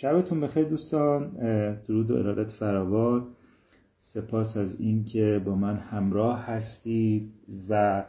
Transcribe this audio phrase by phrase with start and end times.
[0.00, 1.30] شبتون بخیر دوستان.
[1.88, 3.26] درود و ارادت فراوان.
[3.98, 7.32] سپاس از اینکه با من همراه هستید
[7.68, 8.04] و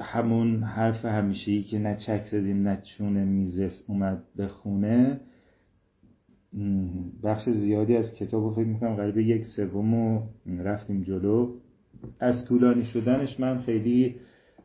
[0.00, 5.20] همون حرف همیشه که نه چک زدیم نه چونه میزس اومد بخونه
[7.22, 10.22] بخش زیادی از کتاب رو فکر می‌کنم قریب یک سوم رو
[10.64, 11.54] رفتیم جلو.
[12.20, 14.14] از طولانی شدنش من خیلی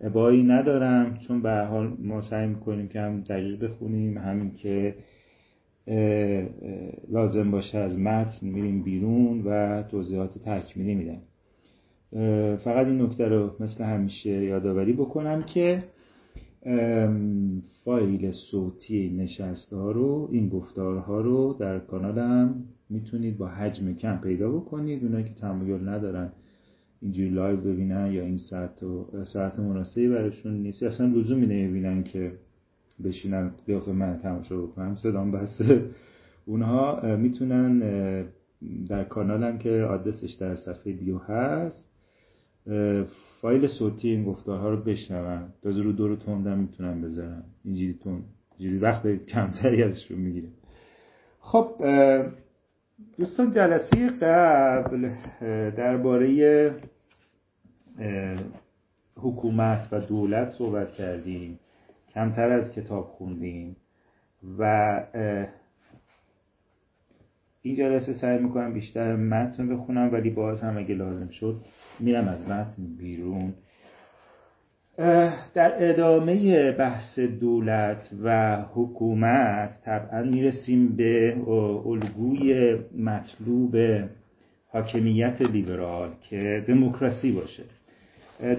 [0.01, 4.95] ابایی ندارم چون به حال ما سعی می‌کنیم که هم دقیق بخونیم همین که
[7.09, 11.21] لازم باشه از متن میریم بیرون و توضیحات تکمیلی میدم
[12.57, 15.83] فقط این نکته رو مثل همیشه یادآوری بکنم که
[17.85, 24.51] فایل صوتی نشست ها رو این گفتارها رو در کانالم می‌تونید با حجم کم پیدا
[24.51, 25.03] بکنید.
[25.03, 26.31] اونایی که تمایل ندارن
[27.01, 30.83] اینجوری live ببینن یا این ساعت ساعت مناسبی براشون نیست.
[30.83, 32.31] اصلا لزومی نمی‌بینن که
[33.03, 34.95] بشینن قیافه من تماشا بکنم.
[34.95, 35.85] صدام بسته.
[36.45, 37.79] اونها می‌تونن
[38.89, 41.85] در کانالم که آدرسش در صفحه بیو هست
[43.41, 45.47] فایل صوتی این گفتارها رو بشنون.
[45.63, 47.43] تازه رو دور تندم می‌تونن بذارن.
[47.65, 48.21] اینجوری تون
[48.57, 50.47] اینجوری وقت کمتری ازشون می‌گیره.
[51.39, 51.71] خب
[53.17, 55.11] دوستان جلسه قبل
[55.71, 56.71] درباره
[59.15, 61.59] حکومت و دولت صحبت کردیم.
[62.13, 63.75] کمتر از کتاب خوندیم.
[64.59, 64.63] و
[67.61, 71.57] این جلسه سعی می‌کنم بیشتر متن بخونم ولی باز هم اگه لازم شد
[71.99, 73.53] میرم از متن بیرون.
[75.53, 81.35] در ادامه بحث دولت و حکومت طبعا می‌رسیم به
[81.85, 83.75] الگوی مطلوب
[84.71, 87.63] حاکمیت لیبرال که دموکراسی باشه.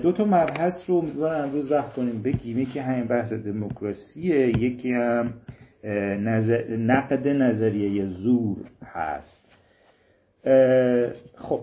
[0.02, 2.58] دو تا مبحث رو امیدوارم امروز وقت کنیم بگیم.
[2.58, 5.34] یکی همین بحث دموکراسیه یکی هم
[6.24, 6.76] نظر...
[6.76, 9.44] نقد نظریه زور هست.
[11.34, 11.60] خب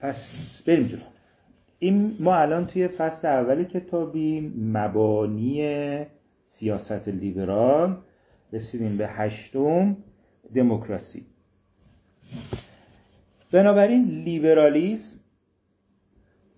[0.00, 0.16] پس
[0.66, 1.13] بریم جلو.
[1.84, 6.06] این ما الان توی فصل اول کتابی مبانی
[6.46, 7.96] سیاست لیبرال
[8.52, 9.96] رسیدیم به هشتم
[10.54, 11.26] دموکراسی.
[13.52, 15.20] بنابراین لیبرالیسم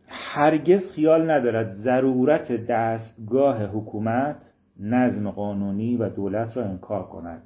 [0.09, 7.43] هرگز خیال ندارد ضرورت دستگاه حکومت نظم قانونی و دولت را انکار کند.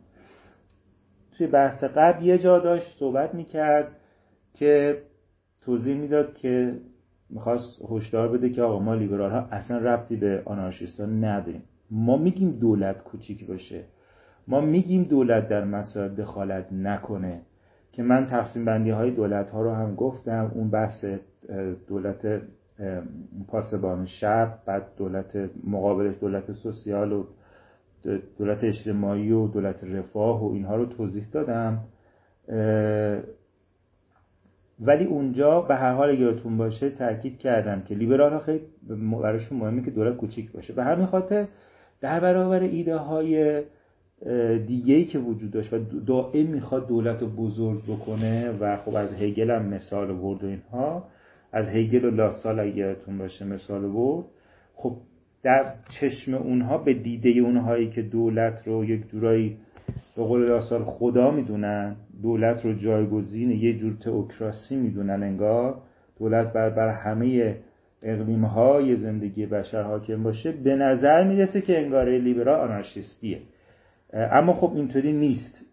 [1.39, 3.97] توی بحث قبل یه جا داشت صحبت می‌کرد
[4.55, 5.03] که
[5.65, 6.81] توضیح می‌داد که
[7.31, 11.63] می‌خواست هشدار بده که آقا ما لیبرال ها اصلا ربطی به آنارشیست ها نداریم.
[11.91, 13.85] ما میگیم دولت کوچیک باشه.
[14.49, 17.41] ما میگیم دولت در مسائل دخالت نکنه.
[17.93, 20.53] که من تقسیم بندی های دولت ها رو هم گفتم.
[20.55, 21.05] اون بحث
[21.89, 22.43] دولت
[23.49, 27.25] پاسبان شب بعد دولت مقابلش دولت سوسیال و
[28.39, 31.79] دولت اجتماعی و دولت رفاه و اینها رو توضیح دادم.
[34.81, 38.61] ولی اونجا به هر حال یادتون باشه تاکید کردم که لیبرال ها خیلی
[39.23, 40.73] براشون مهمه که دولت کوچیک باشه.
[40.73, 41.47] به همین خاطر
[42.01, 43.63] در برابر ایده های
[44.67, 49.51] دیگه که وجود داشت و دائم می‌خواد دولت رو بزرگ بکنه و خب از هگل
[49.51, 51.05] هم مثال ورد و اینها
[51.53, 54.25] از هگل و لاسال اگه یادتون باشه مثال ورد
[54.75, 54.97] خب
[55.43, 59.57] در چشم اونها به دیده اونهایی که دولت رو یک جورایی
[60.17, 65.75] به قول لاسال خدا می‌دونن دولت رو جایگزین یه جور تئوکراسی می‌دونن انگار.
[66.19, 67.57] دولت بر بر همه
[68.03, 73.39] اقلیم های زندگی بشر حاکم باشه به نظر می‌رسه که انگار لیبرال آنارشیستیه.
[74.13, 75.67] اما خب اینطوری نیست.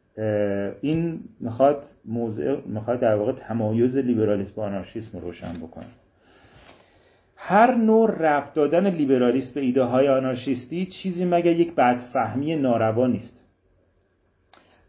[0.81, 5.85] این می‌خواد موضع می‌خواد در واقع تمایز لیبرالیسم با آنارشیسم رو روشن بکنه.
[7.35, 13.36] هر نوع ربط دادن لیبرالیسم به ایده های آنارشیستی چیزی مگر یک بدفهمی ناروا نیست.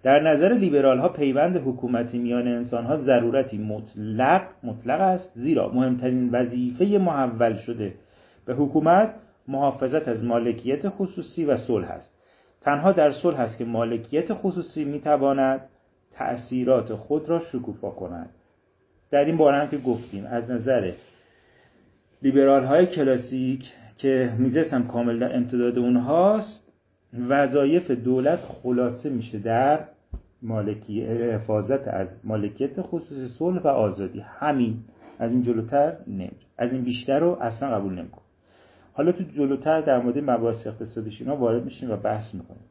[0.02, 5.32] در نظر لیبرال ها پیوند حکومتی میان انسان ها ضرورتی مطلق مطلق است.
[5.34, 7.94] زیرا مهمترین وظیفه محول شده
[8.46, 9.14] به حکومت
[9.48, 12.18] محافظت از مالکیت خصوصی و صلح است.
[12.60, 15.60] تنها در صلح است که مالکیت خصوصی می‌تواند
[16.12, 18.30] تأثیرات خود را شکوفا کند.
[19.10, 20.92] در این باره هم که گفتیم از نظر
[22.22, 26.62] لیبرال های کلاسیک که میزس هم کامل در امتداد اونهاست
[27.28, 29.84] وظایف دولت خلاصه میشه در
[30.42, 34.20] مالکی حفاظت از مالکیت خصوصی صلح و آزادی.
[34.20, 34.76] همین.
[35.18, 38.22] از این جلوتر نمیره از این بیشتر رو اصلا قبول نمی‌کنه
[38.92, 42.62] حالا تو جلوتر در مورد مباحث اقتصادیش اینا وارد میشیم و بحث می‌کنیم.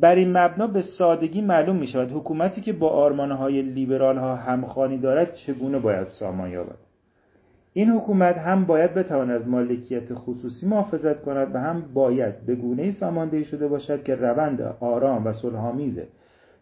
[0.00, 4.98] بر این مبنا به سادگی معلوم می شود حکومتی که با آرمانهای لیبرال ها همخوانی
[4.98, 6.76] دارد چگونه باید سامان یابد.
[7.72, 12.90] این حکومت هم باید بتواند از مالکیت خصوصی محافظت کند و هم باید به گونه
[12.90, 16.00] ساماندهی شده باشد که روند آرام و صلحآمیز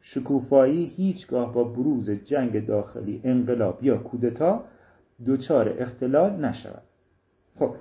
[0.00, 4.64] شکوفایی هیچگاه با بروز جنگ داخلی انقلاب یا کودتا
[5.26, 6.82] دچار اختلال نشود.
[7.58, 7.74] خب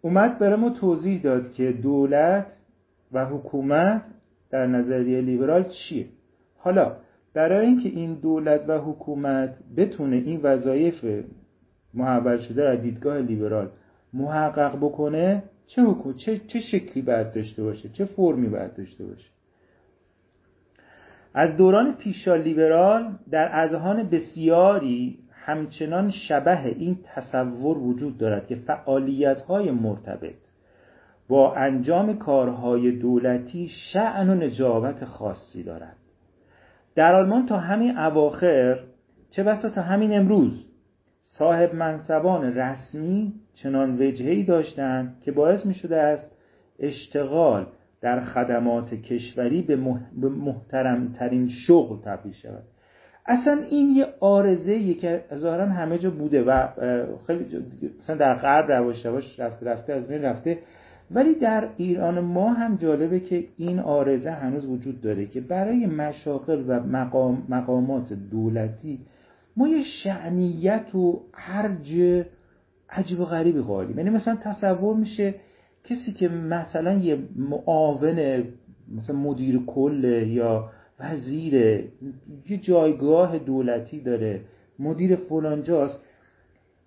[0.00, 2.56] اومد برای ما توضیح داد که دولت
[3.12, 4.02] و حکومت
[4.50, 6.06] در نظریه لیبرال چیه.
[6.58, 6.96] حالا
[7.34, 11.04] برای اینکه این دولت و حکومت بتونه این وظایف
[11.94, 13.70] محول شده از دیدگاه لیبرال
[14.12, 19.28] محقق بکنه چه حکومت چه, چه شکلی باید داشته باشه؟ چه فرمی باید داشته باشه؟
[21.34, 29.40] از دوران پیشا لیبرال در اذهان بسیاری همچنان شبه این تصور وجود دارد که فعالیت
[29.40, 30.34] های مرتبط
[31.28, 35.96] با انجام کارهای دولتی شعن و نجابت خاصی دارد.
[36.94, 38.78] در آلمان تا همین اواخر
[39.30, 40.66] چه بسا تا همین امروز
[41.22, 46.30] صاحب منصبان رسمی چنان وجهی داشتند که باعث می شده است
[46.78, 47.66] اشتغال
[48.00, 49.76] در خدمات کشوری به
[50.28, 52.62] محترمترین شغل تبدیل شود.
[53.26, 56.68] اصلا این یه آرزه که ظاهرا همه جا بوده و
[57.26, 57.64] خیلی
[58.00, 60.58] مثلا در غرب رواش رواش رفته رفته از بین رفته.
[61.10, 66.64] ولی در ایران ما هم جالبه که این آرزه هنوز وجود داره که برای مشاغل
[66.68, 68.98] و مقام مقامات دولتی
[69.56, 72.24] ما یه شعنیت و هرج
[72.90, 75.34] عجیب و غریبی قائلیم یعنی مثلا تصور میشه
[75.84, 78.44] کسی که مثلا یه معاون
[78.96, 81.54] مثلا مدیر کل یا وزیر
[82.48, 84.40] یه جایگاه دولتی داره
[84.78, 86.04] مدیر فلانجاست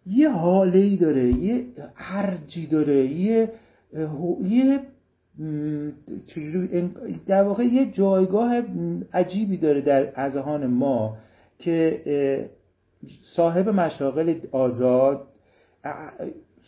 [0.05, 3.49] یه حاله ای داره یه هرجی داره یه
[4.41, 4.79] یه
[7.27, 8.61] در واقع یه جایگاه
[9.13, 11.17] عجیبی داره در اذهان ما
[11.59, 12.01] که
[13.35, 15.27] صاحب مشاغل آزاد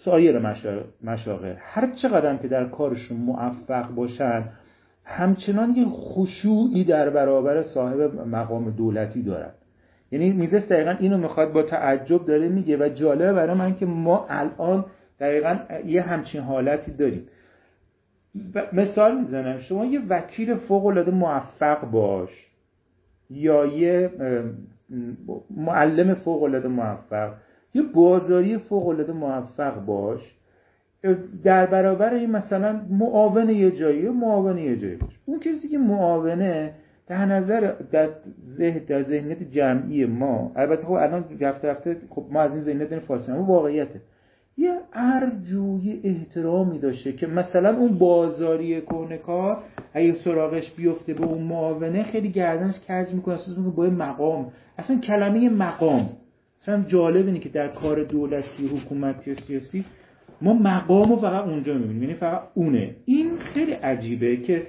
[0.06, 0.40] سایر
[1.04, 1.54] مشاغل.
[1.58, 4.44] هر چقدر که در کارشون موفق باشن
[5.04, 9.52] همچنان یه خشوعی در برابر صاحب مقام دولتی دارن.
[10.12, 14.26] یعنی میزس دقیقا اینو می‌خواد با تعجب داره میگه و جالبه برای من که ما
[14.30, 14.86] الان
[15.20, 17.28] دقیقا یه همچین حالتی داریم.
[18.74, 19.60] مثال می‌زنم.
[19.60, 22.30] شما یه وکیل فوق العاده موفق باش
[23.30, 24.12] یا یه
[25.58, 27.34] معلم فوق العاده موفق
[27.76, 30.36] یه بازاری فوق العاده موفق باش.
[31.44, 35.20] در برابر این مثلا معاون یه جایی معاون یه جایی باش.
[35.26, 36.74] اون کسی که معاونه
[37.08, 38.10] در نظر در
[38.58, 42.92] ذهن در ذهنیت جمعی ما البته خب الان رفته رفته خب ما از این ذهنیت
[42.92, 44.02] این فاصله واقعیته.
[44.58, 48.82] یه ارجوی احترامی داشته که مثلا اون بازاری
[49.26, 49.58] کار
[49.94, 54.52] اگه سراغش بیفته به اون معاونه خیلی گردنش کج می‌کنه احساس می‌کنه با مقام.
[54.78, 56.10] اصلا کلمه مقام.
[56.66, 59.86] اصلا جالب اینه که در کار دولتی حکومتی و سیاسی
[60.42, 62.96] ما مقام رو فقط اونجا می‌بینیم یعنی فقط اونه.
[63.06, 64.68] این خیلی عجیبه که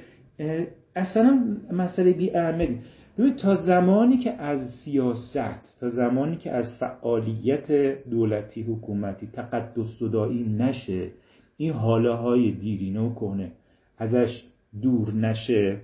[0.97, 2.79] اصلا مسئله بی اهمیتی
[3.19, 7.73] ببین تا زمانی که از سیاست تا زمانی که از فعالیت
[8.11, 11.11] دولتی حکومتی تقدس صدایی نشه
[11.57, 13.53] این حاله های دیرینه و کنه
[13.99, 14.45] ازش
[14.83, 15.77] دور نشه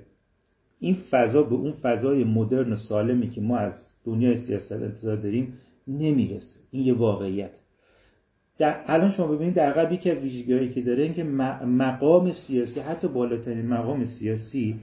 [0.80, 3.72] این فضا به اون فضای مدرن و سالمی که ما از
[4.04, 5.54] دنیای سیاست انتظار داریم
[5.88, 6.60] نمی‌رسه.
[6.70, 7.50] این یه واقعیت.
[8.58, 11.24] در الان شما ببینید در قبلی که که داره این که
[11.64, 14.76] مقام سیاسی حتی بالاترین مقام سیاسی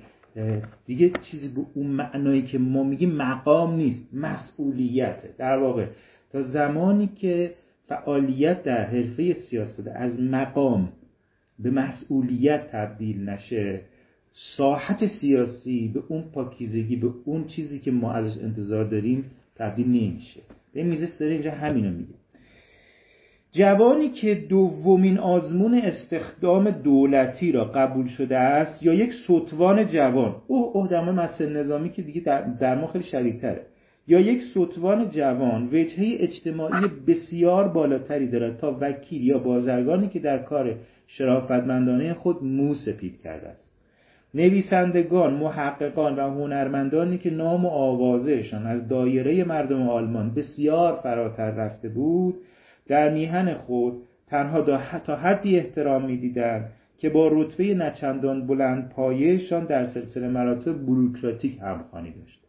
[0.85, 5.29] دیگه چیزی به اون معنایی که ما میگیم مقام نیست مسئولیته.
[5.37, 5.85] در واقع
[6.31, 7.53] تا زمانی که
[7.85, 10.89] فعالیت در حرفه سیاست از مقام
[11.59, 13.81] به مسئولیت تبدیل نشه
[14.57, 20.41] ساحت سیاسی به اون پاکیزگی به اون چیزی که ما ازش انتظار داریم تبدیل نمیشه.
[20.73, 22.13] این میزس داره اینجا همینو میگه.
[23.51, 30.35] جوانی که دومین آزمون استخدام دولتی را قبول شده است یا یک سطوان جوان.
[30.47, 33.65] اوه اوه در مسئله نظامی که دیگه در, در ما خیلی شدیدتره.
[34.07, 40.37] یا یک سطوان جوان وجهه اجتماعی بسیار بالاتری دارد تا وکیل یا بازرگانی که در
[40.37, 40.75] کار
[41.07, 43.78] شرافتمندانه خود مو سپید کرده است.
[44.33, 51.89] نویسندگان، محققان و هنرمندانی که نام و آوازهشان از دایره مردم آلمان بسیار فراتر رفته
[51.89, 52.35] بود
[52.87, 53.93] در میهن خود
[54.27, 54.61] تنها
[54.99, 62.11] تا حدی احترام می‌دیدند که با رتبه نچندان بلند پایهشان در سلسله مراتب بروکراتیک همخوانی
[62.11, 62.39] داشت.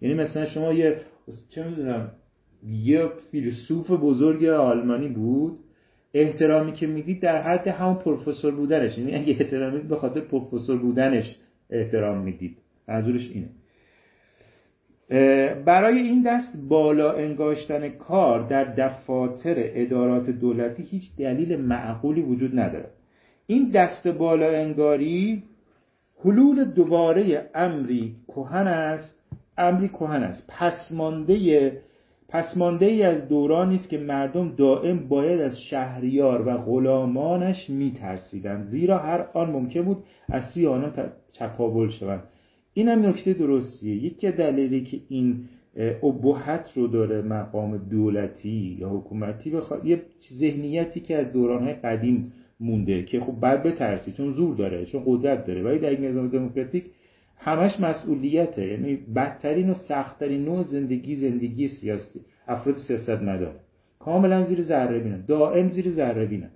[0.00, 0.96] یعنی مثلا شما یه
[1.48, 2.10] چه می‌دونم
[2.68, 5.58] یه فیلسوف بزرگ آلمانی بود
[6.14, 8.98] احترامی که می‌دید در حد همون پروفسور بودنش.
[8.98, 11.36] یعنی اگه احترامی به خاطر پروفسور بودنش
[11.70, 12.58] احترام می‌دید.
[12.88, 13.48] منظورش اینه.
[15.64, 22.90] برای این دست بالا انگاشتن کار در دفاتر ادارات دولتی هیچ دلیل معقولی وجود ندارد.
[23.46, 25.42] این دست بالا انگاری
[26.24, 29.18] حلول دوباره امری کهن است.
[29.58, 30.46] امری کهن است.
[30.48, 31.72] پسمانده
[32.34, 38.98] پسمانده ای از دورانی است که مردم دائم باید از شهریار و غلامانش میترسیدند زیرا
[38.98, 39.98] هر آن ممکن بود
[40.28, 40.90] از سوی آنها
[41.32, 42.22] چپاول شوند.
[42.72, 44.04] این هم نکته درستیه.
[44.04, 45.44] یکی دلیلی که این
[46.02, 50.02] ابهت رو داره مقام دولتی یا حکومتی بخواد یه
[50.38, 55.46] ذهنیتی که از دورانهای قدیم مونده که خب بعد بترسی چون زور داره چون قدرت
[55.46, 55.62] داره.
[55.62, 56.84] ولی در یک نظام دموکراتیک
[57.44, 58.66] همش مسئولیته.
[58.66, 62.20] یعنی بدترین و سختترین نوع زندگی زندگی سیاسی.
[62.48, 63.60] افراد سیاست نداره
[63.98, 65.24] کاملا زیر ذره بینن.
[65.26, 66.50] دائم زیر ذره بینن.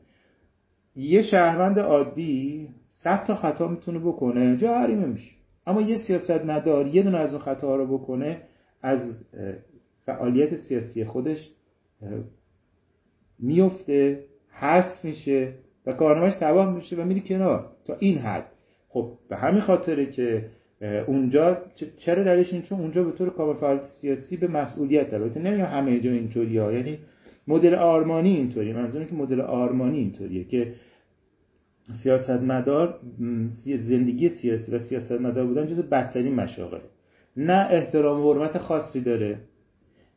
[0.96, 5.32] یه شهروند عادی صد تا خطا می‌تونه بکنه جا حریمه میشه.
[5.66, 8.42] اما یه سیاست مدار یه دونه از اون خطاها رو بکنه
[8.82, 9.00] از
[10.06, 11.50] فعالیت سیاسی خودش
[13.38, 15.54] میفته حذف میشه
[15.86, 17.72] و کارنامهش تباه میشه و میری کنار.
[17.84, 18.46] تا این حد.
[18.88, 20.50] خب به همین خاطره که
[21.06, 21.58] اونجا
[21.96, 25.22] چرا دلیلش این چون اونجا به طور کامل سیاسی به مسئولیت داره.
[25.22, 26.98] البته نمیگم همه جا اینطوریه یعنی
[27.48, 28.74] مدل آرمانی اینطوریه.
[28.74, 30.72] منظورم که مدل آرمانی اینطوریه که
[32.02, 33.00] سیاستمدار
[33.64, 36.80] زندگی سیاسی و سیاستمدار بودن جز بدترین مشاغله.
[37.36, 39.38] نه احترام و حرمت خاصی داره.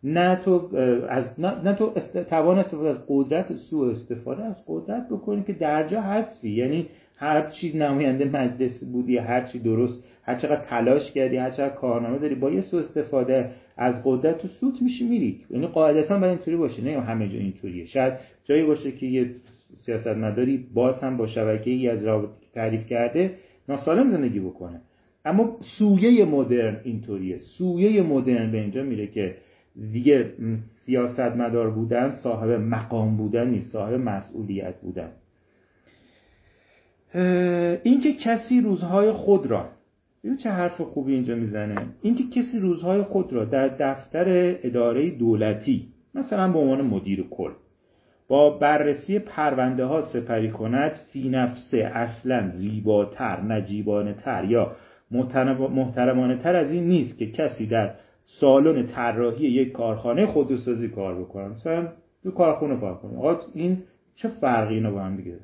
[0.03, 0.75] نه تو
[1.10, 1.94] از نه, تو
[2.30, 6.50] توان استفاده از قدرت سوء استفاده از قدرت بکنی که درجا حذفی.
[6.50, 11.75] یعنی هر چی نماینده مجلس بودی هر چی درست هر چقدر تلاش کردی هر چقدر
[11.75, 15.40] کارنامه داری با یه سوء استفاده از قدرت تو سوت میشی میری.
[15.50, 16.84] یعنی قاعدتا باید اینطوری باشه.
[16.84, 17.86] نه همه جا اینطوریه.
[17.86, 18.13] شاید
[18.44, 19.36] جایی باشه که یه
[19.75, 23.34] سیاستمداری باز هم با شبکه ای از رابطی که تعریف کرده
[23.70, 24.82] ناسالم زندگی بکنه.
[25.25, 27.40] اما سویه مدرن اینطوریه.
[27.40, 29.36] سویه مدرن به اینجا میره که
[29.92, 30.34] دیگه
[30.86, 35.12] سیاستمدار بودن صاحب مقام بودن نیست صاحب مسئولیت بودن.
[37.84, 39.70] اینکه کسی روزهای خود را
[40.24, 41.75] ببین چه حرف خوبی اینجا می‌زنه.
[42.01, 44.25] اینکه کسی روزهای خود را در دفتر
[44.63, 47.51] اداره دولتی مثلا به عنوان مدیر کل
[48.28, 54.72] با بررسی پرونده ها سپری کند فی نفسه اصلا زیباتر نجیبانه تر یا
[55.60, 61.48] محترمانه تر از این نیست که کسی در سالن طراحی یک کارخانه خودروسازی کار بکنه.
[61.48, 61.88] مثلا
[62.24, 63.18] تو کارخونه کار کنه.
[63.18, 63.84] آقا این
[64.16, 65.40] چه فرقی اینو با هم دیگه؟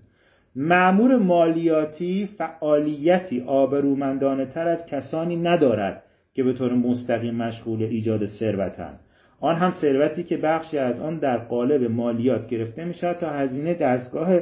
[0.60, 9.00] معمور مالیاتی فعالیتی آبرومندانه تر از کسانی ندارد که به طور مستقیم مشغول ایجاد ثروتند.
[9.40, 13.74] آن هم ثروتی که بخشی از آن در قالب مالیات گرفته می شود تا هزینه
[13.74, 14.40] دستگاه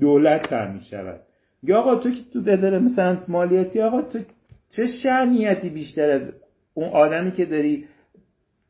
[0.00, 1.20] دولت تر شود.
[1.62, 4.18] یا آقا تو که تو داره مثلا مالیاتی آقا تو
[4.76, 6.32] چه شعنیتی بیشتر از
[6.74, 7.84] اون آدمی که داری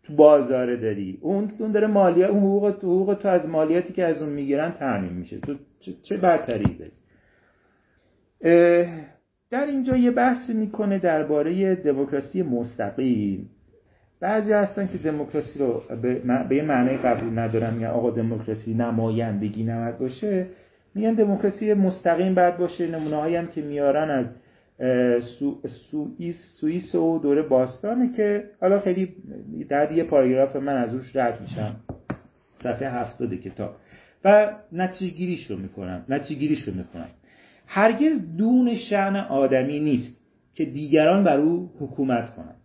[0.03, 4.05] تو بازاره داری؟ اون اون داره مالیات اون حقوق تو حقوق تو از مالیاتی که
[4.05, 5.38] از اون می‌گیرن تعمین میشه.
[5.38, 5.55] تو
[6.02, 6.92] چه برتری داری
[9.50, 13.50] در اینجا یه بحثی می‌کنه درباره دموکراسی مستقیم.
[14.21, 15.83] بعضی هستن که دموکراسی رو
[16.49, 20.47] به یه معنی قبول ندارن میگن آقا دموکراسی نمایندگی نمد باشه.
[20.95, 24.26] میگن دموکراسی مستقیم بعد باشه نمونه هم که میارن از
[25.25, 29.14] سو، سوئیس سوئیس و دوره باستانه که حالا خیلی
[29.68, 31.76] در یه پاراگراف من از روش رد میشم.
[32.62, 33.76] صفحه هفتاد کتاب
[34.26, 37.09] و نتیجه گیریش رو می‌کنم نتیجه گیریش رو می‌کنم.
[37.66, 40.21] هرگز دون شعن آدمی نیست
[40.54, 42.61] که دیگران بر او حکومت کنند.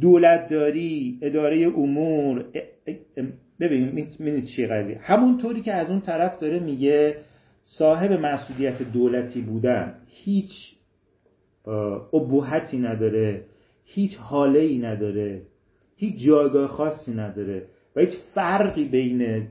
[0.00, 2.44] دولتداری اداره امور
[3.60, 7.16] ببینید چی قضیه؟ همونطوری که از اون طرف داره میگه
[7.62, 10.52] صاحب مسئولیت دولتی بودن هیچ
[12.12, 13.44] ابهتی نداره
[13.84, 15.42] هیچ حاله ای نداره
[15.96, 19.46] هیچ جایگاه خاصی نداره و هیچ فرقی بین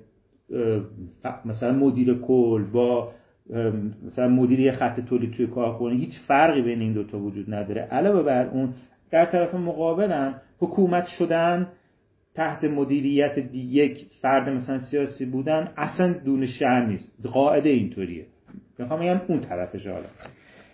[1.46, 3.12] مثلا مدیر کل با
[4.06, 7.82] مثلا مدیری خط تولید توی کارخونه هیچ فرقی بین این دوتا وجود نداره.
[7.82, 8.74] علاوه بر اون
[9.12, 11.68] در طرف مقابلم حکومت شدن
[12.36, 17.28] تحت مدیریت یک فرد مثلا سیاسی بودن اصلا دون شهر نیست.
[17.28, 18.26] قاعده اینطوریه.
[18.80, 20.06] می‌خوام بگم اون طرفش حالا.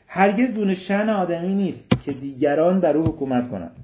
[0.08, 3.76] هرگز دون شن آدمی نیست که دیگران بر او حکومت کنند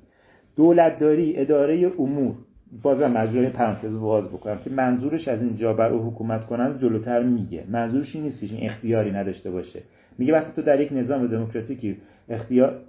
[0.56, 2.36] دولتداری اداره امور
[2.82, 7.64] بازم مجرای پرانتز باز بکنم که منظورش از اینجا بر او حکومت کنند جلوتر میگه.
[7.70, 9.82] منظورش این نیست این اختیاری نداشته باشه.
[10.18, 11.98] میگه وقتی تو در یک نظام دموکراتیکی
[12.30, 12.80] اختیار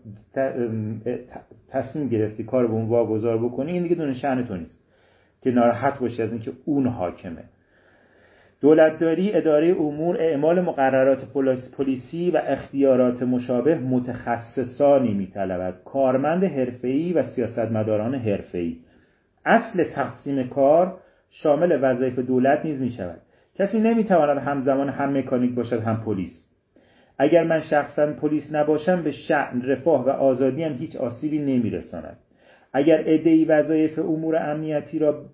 [1.69, 4.79] تصمیم گرفتی کار به اون واگذار بکنی این دیگه دونه شأن تو نیست
[5.43, 7.45] که ناراحت باشی از اینکه اون حاکمه.
[8.61, 11.25] دولتداری اداره امور اعمال مقررات
[11.77, 15.75] پلیسی و اختیارات مشابه متخصصانی میطلبد.
[15.85, 18.77] کارمند حرفه‌ای و سیاستمداران حرفه‌ای.
[19.45, 20.99] اصل تقسیم کار
[21.31, 23.21] شامل وظایف دولت نیز می شود
[23.55, 26.47] کسی نمی‌تواند همزمان هم مکانیک باشد هم پلیس.
[27.19, 32.17] اگر من شخصا پلیس نباشم به شعن رفاه و آزادی هم هیچ آسیبی نمیرساند.
[32.73, 35.25] اگر ادهی وظایف امور امنیتی را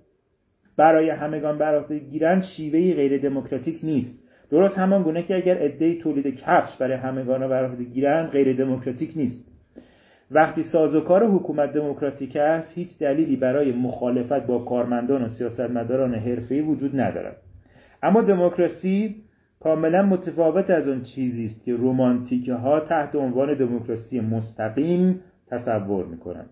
[0.76, 4.18] برای همگان بر گیرند شیوهی غیر دموکراتیک نیست.
[4.50, 9.12] درست همان گونه که اگر ادهی تولید کفش برای همگان را بر گیرند غیر دموکراتیک
[9.16, 9.49] نیست.
[10.30, 17.00] وقتی سازوکار حکومت دموکراتیک است هیچ دلیلی برای مخالفت با کارمندان و سیاستمداران حرفه‌ای وجود
[17.00, 17.36] ندارد.
[18.02, 19.16] اما دموکراسی
[19.60, 26.50] کاملا متفاوت از آن چیزی است که رومانتیکه ها تحت عنوان دموکراسی مستقیم تصور می‌کنند.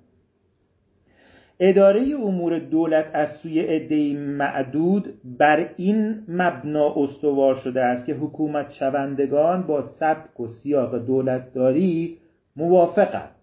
[1.61, 8.70] اداره امور دولت از سوی عدهای معدود بر این مبنا استوار شده است که حکومت
[8.70, 12.18] شوندگان با سبک و سیاق دولتداری
[12.56, 13.38] موافقند.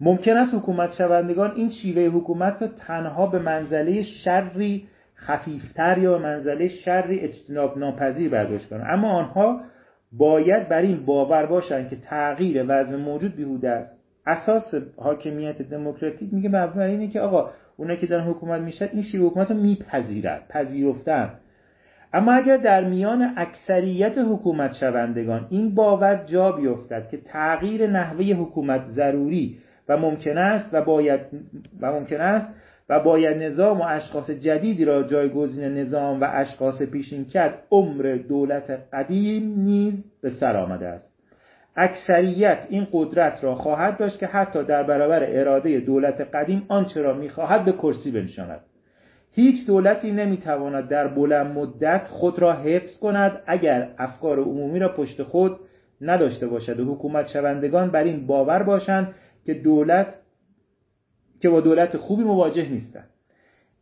[0.00, 6.24] ممکن است حکومت شوندگان این شیوه حکومت را تنها به منزله شری خفیفتر یا به
[6.24, 9.60] منزله شری اجتناب ناپذیر برداشت کنند اما آنها
[10.12, 13.98] باید بر این باور باشند که تغییر وضع موجود بیهوده است.
[14.26, 19.26] اساس حاکمیت دموکراتیک میگه مبنی اینه که آقا اونایی که دارن حکومت میشن این شیوه
[19.26, 21.30] حکومت رو میپذیرد پذیرفتن.
[22.12, 28.86] اما اگر در میان اکثریت حکومت شوندگان این باور جا بیفتد که تغییر نحوه حکومت
[28.86, 31.20] ضروری و ممکن است و باید
[31.80, 32.54] و ممکن است
[32.88, 38.78] و باید نظام و اشخاص جدیدی را جایگزین نظام و اشخاص پیشین کرد عمر دولت
[38.92, 41.14] قدیم نیز به سر آمده است.
[41.76, 47.14] اکثریت این قدرت را خواهد داشت که حتی در برابر اراده دولت قدیم آنچه را
[47.14, 48.60] می‌خواهد به کرسی بنشاند.
[49.34, 55.22] هیچ دولتی نمی‌تواند در بلند مدت خود را حفظ کند اگر افکار عمومی را پشت
[55.22, 55.56] خود
[56.00, 59.14] نداشته باشد و حکومت شوندگان بر این باور باشند
[59.48, 60.14] که دولت
[61.40, 63.08] که با دولت خوبی مواجه نیستند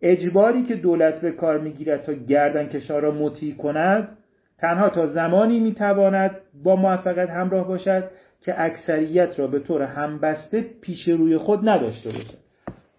[0.03, 4.19] اجباری که دولت به کار می‌گیرد تا گردن کشار را مطیع کند
[4.59, 11.09] تنها تا زمانی می‌تواند با موفقیت همراه باشد که اکثریت را به طور همبسته پیش
[11.09, 12.39] روی خود نداشته باشد.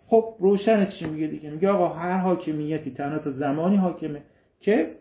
[0.07, 4.21] خب روشن چی میگه دیگه؟ میگه آقا هر حاکمیتی تنها تا زمانی حاکمه
[4.59, 4.91] که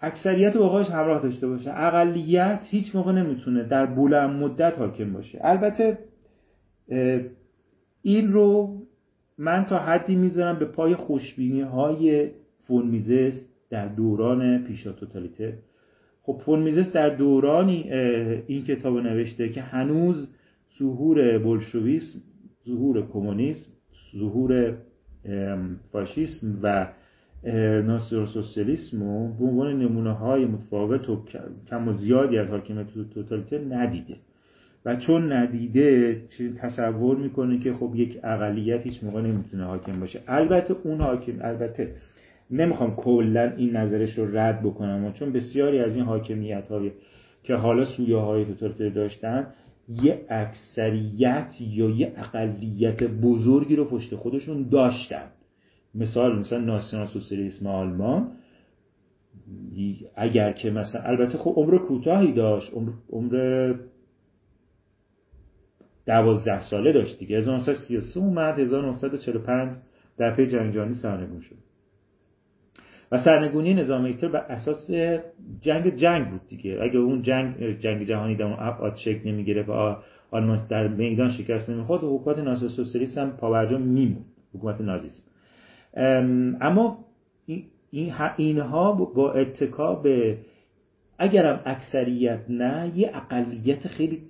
[0.00, 1.70] اکثریت اوقاش همراه داشته باشه.
[1.74, 5.38] اقلیت هیچ موقع نمی‌تونه در بلند مدت حاکم باشه.
[5.42, 5.98] البته
[8.02, 8.76] این رو
[9.38, 12.30] من تا حدی می‌ذارم به پای خوشبینی های
[12.66, 15.58] فون میزس در دوران پیشا توتالیته
[16.22, 17.92] خب فون میزس در دورانی
[18.46, 20.28] این کتاب نوشته که هنوز
[20.78, 22.18] ظهور بلشویسم
[22.66, 23.70] ظهور کمونیسم
[24.18, 24.76] ظهور
[25.92, 26.86] فاشیسم و
[27.86, 31.24] ناصر سوسیالیسم و به عنوان نمونه های متفاوت و
[31.70, 34.16] کم و زیادی از حاکمیت توتالیته ندیده.
[34.84, 36.16] و چون ندیده
[36.62, 41.94] تصور می‌کنه که خب یک اقلیت هیچ موقع نمی‌تونه حاکم باشه؟ البته اون حاکم البته
[42.50, 46.90] نمی‌خوام کلا این نظرش رو رد بکنم چون بسیاری از این حاکمیت های
[47.42, 49.46] که حالا سویه های توتالیته داشتن
[49.88, 55.24] یه اکثریت یا یه اقلیت بزرگی رو پشت خودشون داشتن.
[55.94, 58.32] مثال مثلا ناسیونال سوسیالیسم آلمان
[60.16, 63.74] اگر که مثلا البته خب عمر کوتاهی داشت عمر, عمر
[66.06, 67.36] دوازده ساله داشت دیگه.
[67.36, 69.76] 1933 اومد 1945
[70.18, 71.56] در پی جنگ جهانی سرنگون شد.
[73.12, 74.90] و سرنگونی نظام هیتلر بر اساس
[75.60, 76.78] جنگ جنگ بود دیگه.
[76.82, 79.96] اگه اون جنگ جنگ جهانی در اون ابعاد شکل نمی‌گیره و
[80.30, 84.24] آلمان در میدان شکست نمی‌خورد حکومت ناسیونال سوسیالیست هم پاورجا میمون
[84.54, 85.29] حکومت نازیسم.
[85.96, 87.04] اما
[88.36, 90.38] اینها با اتکا به
[91.18, 94.22] اگرم اکثریت نه یه اقلیت خیلی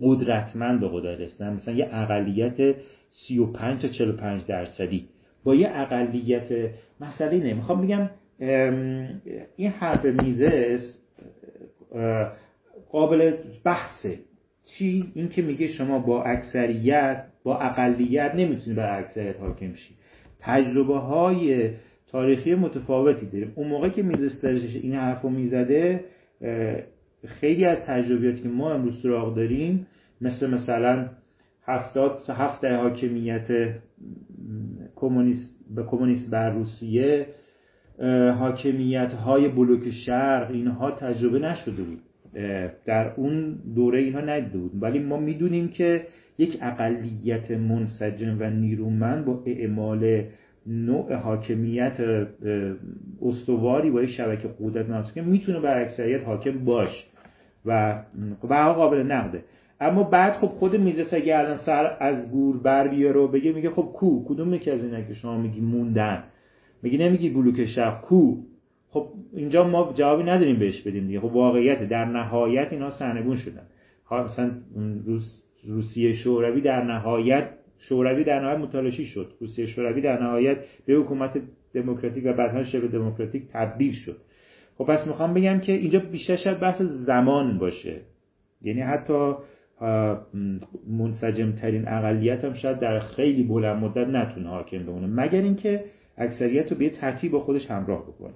[0.00, 1.52] قدرتمند به قدرت رسیدن.
[1.52, 2.76] مثلا یه اقلیت
[3.10, 5.08] 35 تا 45 درصدی.
[5.44, 8.10] با یه اقلیت مسئله نمی‌خوام بگم
[9.56, 10.98] این حرف میزس
[12.90, 13.32] قابل
[13.64, 14.18] بحثه.
[14.64, 19.94] چی؟ این که میگه شما با اکثریت با اقلیت نمی‌تونی بر اکثریت حاکم شی.
[20.42, 21.70] تجربه های
[22.10, 23.52] تاریخی متفاوتی داریم.
[23.54, 24.44] اون موقع که میزس
[24.82, 26.04] این حرف رو می‌زده
[27.26, 29.86] خیلی از تجربیاتی که ما امروز سراغ داریم
[30.20, 31.08] مثل مثلا
[31.64, 33.48] هفتاد هفت حاکمیت
[34.96, 37.26] کمونیست به کمونیست بر روسیه
[38.38, 42.00] حاکمیت های بلوک شرق اینها تجربه نشده بود.
[42.86, 46.06] در اون دوره اینها ندیده بود ولی ما می‌دونیم که
[46.38, 50.22] یک اقلیت منسجم و نیرومند با اعمال
[50.66, 52.26] نوع حاکمیت
[53.22, 57.06] استواری با یک شبکه قدرت که می‌تونه بر اکثریت حاکم باش
[57.66, 58.02] و
[58.48, 59.44] و قابل نقده.
[59.80, 63.90] اما بعد خب خود میزه اگه الان سر از گور بر بیاره بگه میگه خب
[63.94, 66.24] کو؟ کدوم یکی از اینا که شما میگی موندن؟
[66.82, 68.36] میگی نمیگی بلوک شرق کو؟
[68.90, 71.20] خب اینجا ما جوابی نداریم بهش بدیم دیگه.
[71.20, 73.62] خب واقعیت در نهایت اینا سرنگون شدن.
[74.10, 74.50] مثلا
[75.06, 77.48] روس روسیه شوروی در نهایت
[77.78, 79.32] شوروی در نهایت متلاشی شد.
[79.40, 81.40] روسیه شوروی در نهایت به حکومت
[81.74, 84.16] دموکراتیک و بعدها شبه دموکراتیک تبدیل شد.
[84.78, 88.00] خب پس می‌خوام بگم که اینجا بیشتر شاید بحث زمان باشه.
[88.62, 89.34] یعنی حتی
[90.88, 95.06] منسجم ترین اقلیت هم شاید در خیلی بلند مدت نتونه حاکم بمونه.
[95.06, 95.84] مگر اینکه
[96.16, 98.34] اکثریت رو به ترتیب با خودش همراه بکنه.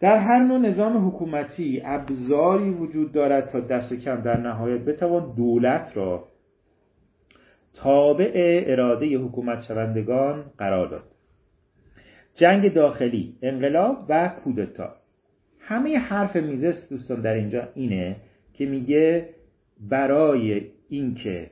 [0.00, 5.90] در هر نوع نظام حکومتی ابزاری وجود دارد تا دست کم در نهایت بتوان دولت
[5.94, 6.28] را
[7.74, 11.04] تابع اراده حکومت شوندگان قرار داد.
[12.34, 14.96] جنگ داخلی انقلاب و کودتا
[15.60, 18.16] همه حرف میزس دوستان در اینجا اینه
[18.54, 19.28] که میگه
[19.80, 21.50] برای اینکه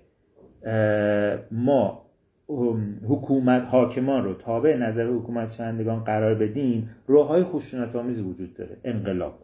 [1.51, 2.04] ما
[3.09, 8.77] حکومت حاکمان رو تابع نظر حکومت شوندگان قرار بدیم روهای خشونت آمیز وجود داره.
[8.85, 9.35] انقلاب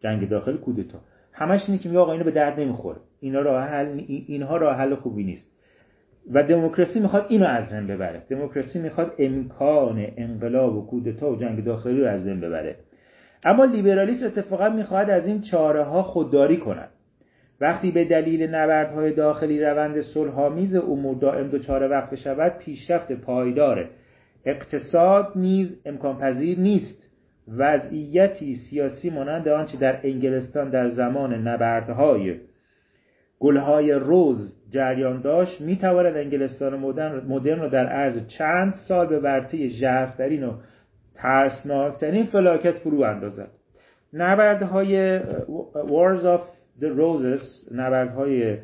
[0.00, 0.98] جنگ داخلی کودتا.
[1.32, 2.98] همش اینه که میگه آقا اینو به درد نمی‌خوره.
[3.20, 5.50] اینا راه حل اینها راه حل خوبی نیست.
[6.30, 8.22] و دموکراسی می‌خواد اینو از بین ببره.
[8.28, 12.76] دموکراسی می‌خواد امکان انقلاب و کودتا و جنگ داخلی رو از بین ببره.
[13.44, 16.88] اما لیبرالیسم اتفاقا می‌خواهد از این چاره ها خودداری کند.
[17.60, 23.90] وقتی به دلیل نبردهای داخلی روند صلحآمیز امور دائم دچار وقفه شود پیشرفت پایدار
[24.44, 27.06] اقتصاد نیز امکان پذیر نیست.
[27.56, 32.36] وضعیتی سیاسی مانند آنچه در انگلستان در زمان نبردهای
[33.40, 36.78] گلهای روز جریان داشت می‌تواند انگلستان
[37.28, 40.52] مدرن را در عرض چند سال به ورطه ژرفترین و
[41.14, 43.48] ترسناکترین فلاکت فرو اندازد.
[44.12, 45.20] نبردهای
[45.72, 48.56] Wars of the Roses نبردهای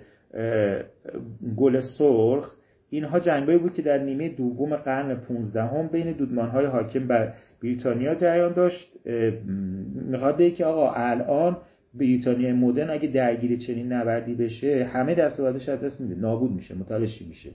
[1.57, 2.55] گل سرخ
[2.91, 8.15] اینها جنگایی بود که در نیمه دوم قرن 15 هم بین دودمانهای حاکم بر بریتانیا
[8.15, 8.91] جریان داشت.
[9.95, 11.57] می‌خواد بگه که آقا الان
[11.95, 16.15] بریتانیا مدرن اگه درگیر چنین نبردی بشه همه دستاوردش از دست میده.
[16.15, 17.51] نابود میشه متلاشی میشه؟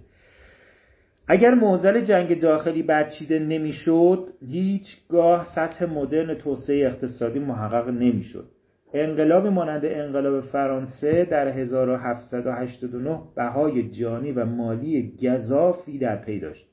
[1.27, 8.45] اگر موزل جنگ داخلی برچیده نمی‌شد هیچگاه سطح مدرن توسعه اقتصادی محقق نمی‌شد.
[8.93, 16.67] انقلاب مانند انقلاب فرانسه در 1789 بهای جانی و مالی گذافی در پی داشت.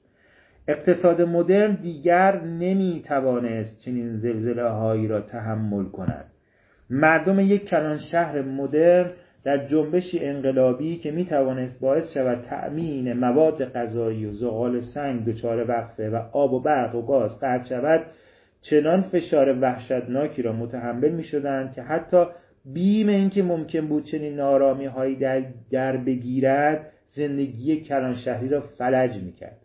[0.68, 6.24] اقتصاد مدرن دیگر نمی توانست چنین زلزله هایی را تحمل کند.
[6.90, 9.10] مردم یک کلان شهر مدرن
[9.44, 15.70] در جنبشی انقلابی که می توانست باعث شود تأمین مواد غذایی و زغال سنگ دچار
[15.70, 18.00] وقفه و آب و برق و گاز قطع شود
[18.70, 22.24] چنان فشار وحشتناکی را متحمل می شدند که حتی
[22.64, 29.22] بیم اینکه ممکن بود چنین نارامی هایی در, در بگیرد زندگی کلان شهری را فلج
[29.22, 29.56] می کرد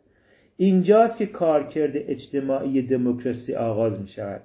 [0.57, 4.41] اینجاست که کارکرد اجتماعی دموکراسی آغاز می شود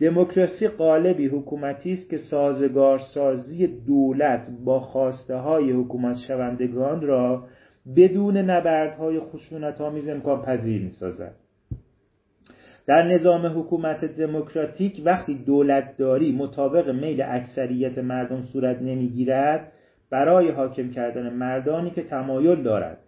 [0.00, 7.46] دموکراسی قالبی حکومتی است که سازگار سازی دولت با خواسته های حکومت شوندگان را
[7.96, 11.34] بدون نبردهای خشونت آمیز امکان پذیر می سازد.
[12.86, 19.72] در نظام حکومت دموکراتیک وقتی دولتداری مطابق میل اکثریت مردم صورت نمی‌گیرد
[20.10, 22.98] برای حاکم کردن مردانی که تمایل دارد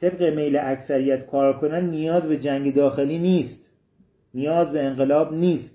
[0.00, 3.68] طبق میل اکثریت کار کنند نیاز به جنگ داخلی نیست
[4.34, 5.74] نیاز به انقلاب نیست.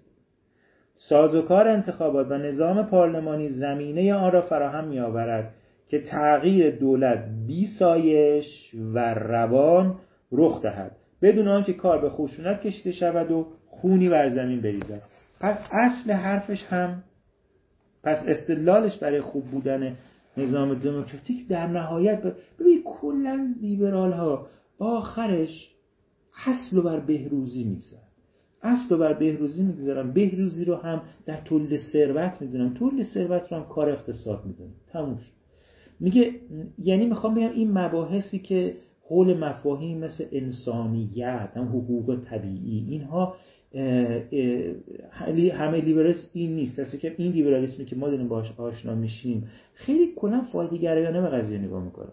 [0.95, 5.53] سازوکار انتخابات و نظام پارلمانی زمینه آن را فراهم می آورد
[5.87, 9.99] که تغییر دولت بی سایش و روان
[10.31, 10.91] رخ دهد.
[11.23, 15.01] بدون آنکه کار به خشونت کشیده شود و خونی بر زمین بریزد.
[15.39, 17.03] پس اصل حرفش هم
[18.03, 19.95] پس استدلالش برای خوب بودن
[20.37, 22.21] نظام دموکراتیک در نهایت
[22.59, 24.47] ببین کلا لیبرال ها
[24.79, 25.69] آخرش
[26.45, 28.03] اصل بر بهروزی می‌گذارن.
[28.61, 30.11] اصل بر بهروزی می‌گذارن.
[30.11, 32.73] بهروزی رو هم در تولید ثروت می‌دونن.
[32.73, 34.71] تولید ثروت رو هم کار اقتصاد می‌دونن.
[34.91, 35.31] تموش
[35.99, 36.35] میگه
[36.79, 38.75] یعنی می‌خوام بگم این مباحثی که
[39.13, 43.35] حول مفاهیم مثل انسانیت هم حقوق طبیعی اینها
[45.51, 46.79] همه لیبرالیسم این نیست.
[46.79, 51.27] دسته که این لیبرالیسمی که ما داریم باش آشنا میشیم خیلی کلا فایده گرایانه به
[51.27, 52.09] قضیه نگاه می‌کنه.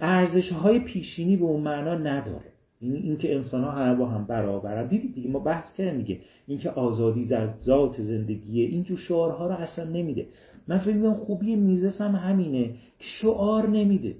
[0.00, 2.52] ارزش های پیشینی به اون معنا نداره.
[2.80, 4.86] این اینکه انسان ها همه با هم برابرن.
[4.88, 6.20] دیدید دیگه ما بحث کردیم دیگه.
[6.46, 8.68] اینکه آزادی در ذات زندگیه.
[8.68, 10.26] این جو شعارها رو اصلا نمیده.
[10.68, 12.64] من فکر می‌کنم خوبی میزس هم همینه
[12.98, 14.14] که شعار نمیده.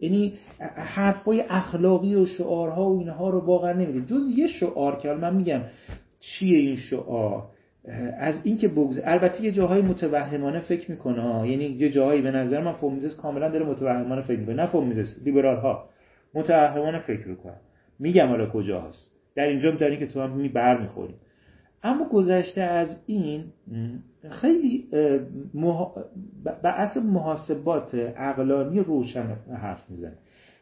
[0.00, 0.32] یعنی
[0.76, 5.60] حرفای اخلاقی و شعارها و اینها رو واقعا نمیده جز یه شعار که من میگم
[6.20, 7.42] چیه این شعار؟
[8.18, 12.72] از اینکه بگذ البته یه جاهای متوهمانه فکر می‌کنه یعنی یه جاهایی به نظر من
[12.72, 14.54] فومیزس کاملا داره متوهمانه فکر می‌کنه.
[14.54, 15.88] نه فومیزس لیبرال ها
[16.34, 17.60] متوهمانه فکر می‌کنن
[17.98, 21.16] میگم حالا کجا هست در اینجا دارین که تو هم می بر می‌خوریم
[21.84, 23.44] اما گذشته از این
[24.30, 24.88] خیلی
[26.62, 30.18] به اصل محاسبات عقلانی روشن حرف می‌زنه.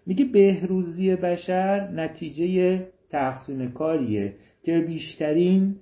[0.06, 2.80] میگه بهروزی بشر نتیجه
[3.10, 5.76] تقسیم کاریه که بیشترین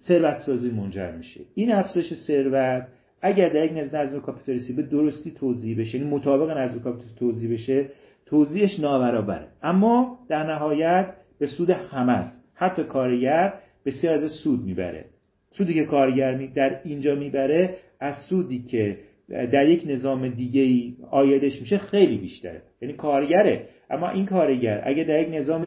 [0.00, 1.40] ثروت سازی منجر میشه.
[1.54, 2.86] این افزایش ثروت
[3.22, 7.88] اگر در یک نظم کاپیتالیستی به درستی توضیح بشه یعنی مطابق نظم کاپیتالیستی توضیح بشه
[8.26, 9.46] توضیحش نابرابره.
[9.62, 12.44] اما در نهایت به سود همه است.
[12.54, 13.54] حتی کارگر
[13.84, 15.04] بسیار از سود می‌بره.
[15.52, 21.60] سودی که کارگر در اینجا می‌بره از سودی که در یک نظام دیگه ای آیدش
[21.60, 23.68] میشه خیلی بیشتره یعنی کارگره.
[23.90, 25.64] اما این کارگر اگر در یک نظام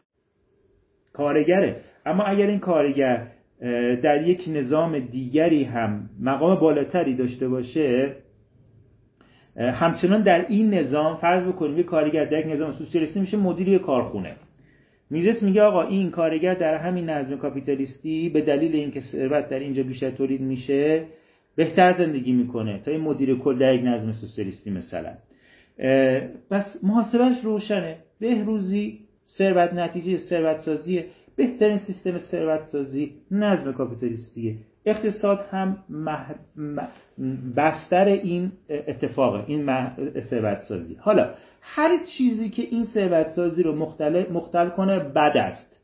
[1.12, 1.76] کارگره.
[2.06, 3.26] اما اگر این کارگر
[4.02, 8.16] در یک نظام دیگری هم مقام بالاتری داشته باشه
[9.56, 14.36] همچنان در این نظام فرض بکنیم یک کارگر در یک نظام سوسیالیستی میشه مدیر کارخونه.
[15.12, 19.82] میزس میگه آقا این کارگر در همین نظم کاپیتالیستی به دلیل اینکه ثروت در اینجا
[19.82, 21.04] بیشتر تولید میشه
[21.56, 22.78] بهتر زندگی می‌کنه.
[22.78, 25.14] تا این مدیر کل در یک نظم سوسیالیستی مثلا.
[26.50, 27.96] بس محاسبش روشنه.
[28.20, 28.98] بهروزی
[29.38, 34.54] ثروت نتیجه ثروت سازیه بهترین سیستم ثروت سازی نظم کاپیتالیستیه.
[34.86, 35.78] اقتصاد هم
[37.56, 39.66] بستر این اتفاقه این
[40.20, 45.80] ثروت سازی حالا هر چیزی که این ثروت سازی رو مختل, مختل کنه بد است.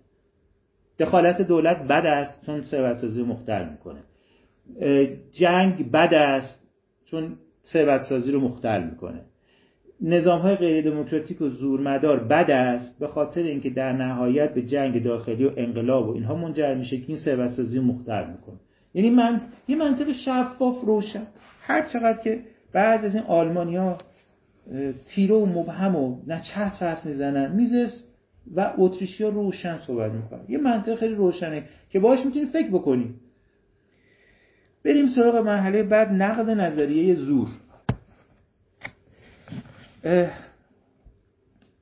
[0.99, 4.01] دخالت دولت بد است چون ثروت سازی مختل می‌کنه.
[5.33, 6.69] جنگ بد است
[7.05, 9.21] چون ثروت سازی رو مختل می‌کنه.
[10.01, 15.03] نظام های غیر دموکراتیک و زورمدار بد است به خاطر اینکه در نهایت به جنگ
[15.03, 18.59] داخلی و انقلاب و اینها منجر میشه که این ثروت سازی مختل می‌کنه.
[18.99, 21.27] یعنی من یه منطق شفاف روشن.
[21.61, 22.41] هر چقدر که
[22.73, 23.99] بعض از این آلمانیا
[25.09, 28.05] تیره و مبهم و نچسب حرف می‌زنن میزس
[28.55, 30.41] و اتریشیا روشن صحبت می‌کنن.
[30.49, 33.15] یه منطق خیلی روشنه که باش می‌تونی فکر بکنی.
[34.85, 37.49] بریم سراغ مرحله بعد نقد نظریه زور.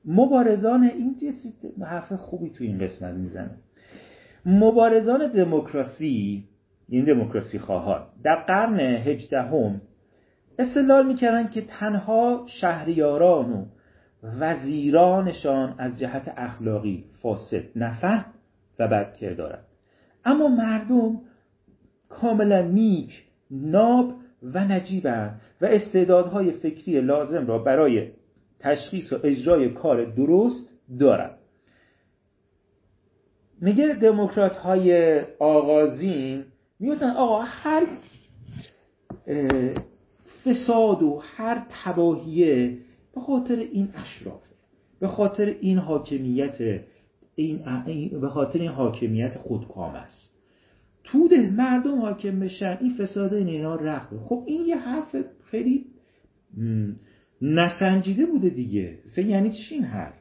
[0.05, 1.15] مبارزان این
[1.81, 3.51] حرف خوبی تو این قسمت می‌زنه.
[4.45, 6.43] مبارزان دموکراسی
[6.89, 8.05] این دموکراسی خواهان.
[8.23, 9.81] در قرن هجدهم
[10.59, 13.67] استدلال می‌کردن که تنها شهریاران و
[14.23, 18.25] وزیرانشان از جهت اخلاقی فاسد نفهم
[18.79, 19.65] و بد دارند.
[20.25, 21.21] اما مردم
[22.09, 28.11] کاملا نیک ناب و نجیبند و استعدادهای فکری لازم را برای
[28.59, 30.69] تشخیص و اجرای کار درست
[30.99, 31.37] دارند.
[33.61, 36.45] میگه دموکرات های آغازین
[36.79, 37.87] می‌گفتن آقا هر
[40.45, 42.77] فساد و هر تباهیه
[43.15, 44.47] به خاطر این اشرافه
[44.99, 46.81] به خاطر این حاکمیت
[47.35, 50.33] این به خاطر این حاکمیت خودکام است.
[51.03, 54.09] توده مردم حاکم بشن این فساد این اینا رفت.
[54.17, 55.15] خب این یه حرف
[55.51, 55.85] خیلی
[57.41, 58.97] نسنجیده بوده دیگه.
[59.17, 60.15] یعنی چی این حرف؟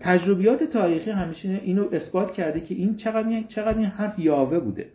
[0.00, 4.92] تجربیات تاریخی همیشه اینو اثبات کرده که این چقدر چقدر این حرف یاوه بوده.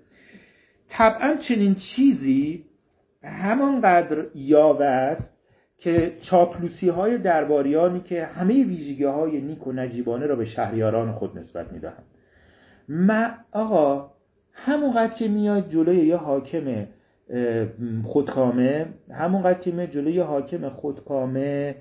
[0.92, 2.66] طبعا چنین چیزی
[3.24, 5.38] همانقدر یاوه است
[5.78, 11.38] که چاپلوسی های درباریانی که همه ویژگی های نیک و نجیبانه را به شهریاران خود
[11.38, 12.04] نسبت می‌دهند.
[12.90, 14.12] ما آقا
[14.54, 16.88] همونقدر که میاد جلوی یه حاکم
[18.04, 21.76] خودکامه همونقدر که میاد جلوی حاکم خودکامه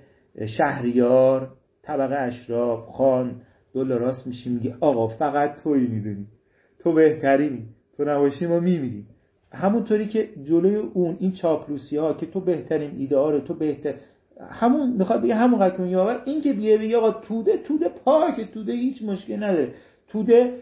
[0.47, 3.41] شهریار طبقه اشراف خان
[3.75, 6.27] دل راست میشی میگه آقا فقط توی می‌دونی.
[6.79, 7.69] تو بهترینی.
[8.01, 9.07] تو نباشی ما میمیریم
[9.53, 13.95] همونطوری که جلوی اون این چاپلوسی ها که تو بهترین ایده تو بهتر
[14.51, 18.73] همون می‌خواد بگه همون قد یاور این که بیه بگه آقا توده توده پاک توده
[18.73, 19.75] هیچ مشکل نداره.
[20.09, 20.55] توده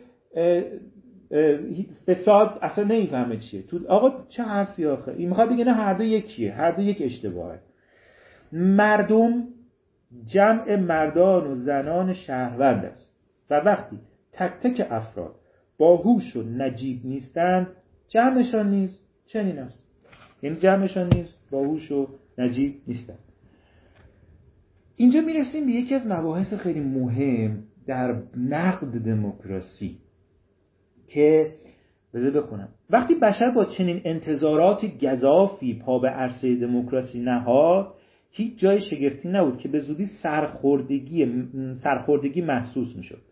[2.07, 3.63] فساد اصلا نمی‌فهمه چیه.
[3.63, 7.03] تو آقا چه حرفی آخه؟ این می‌خواد بگه نه هر دو یکیه هر دو یک
[7.03, 7.59] اشتباهه.
[8.53, 9.45] مردم
[10.25, 13.17] جمع مردان و زنان شهروند است.
[13.51, 13.99] و وقتی
[14.33, 15.35] تک تک افراد
[15.79, 17.67] باهوش و نجیب نیستند
[18.09, 19.85] جمعشان نیست چنین است.
[20.43, 23.19] یعنی جمعشان نیست باهوش و نجیب نیستند
[24.97, 29.99] اینجا می‌رسیم به یکی از مباحث خیلی مهم در نقد دموکراسی
[31.09, 31.55] که
[32.15, 32.69] بذار بخونم.
[32.91, 37.95] وقتی بشر با چنین انتظارات گذافی پا به عرصه دموکراسی نهاد
[38.31, 41.49] هیچ جای شگفتی نبود که به زودی سرخوردگی,
[41.83, 43.28] سرخوردگی محسوس می‌شد.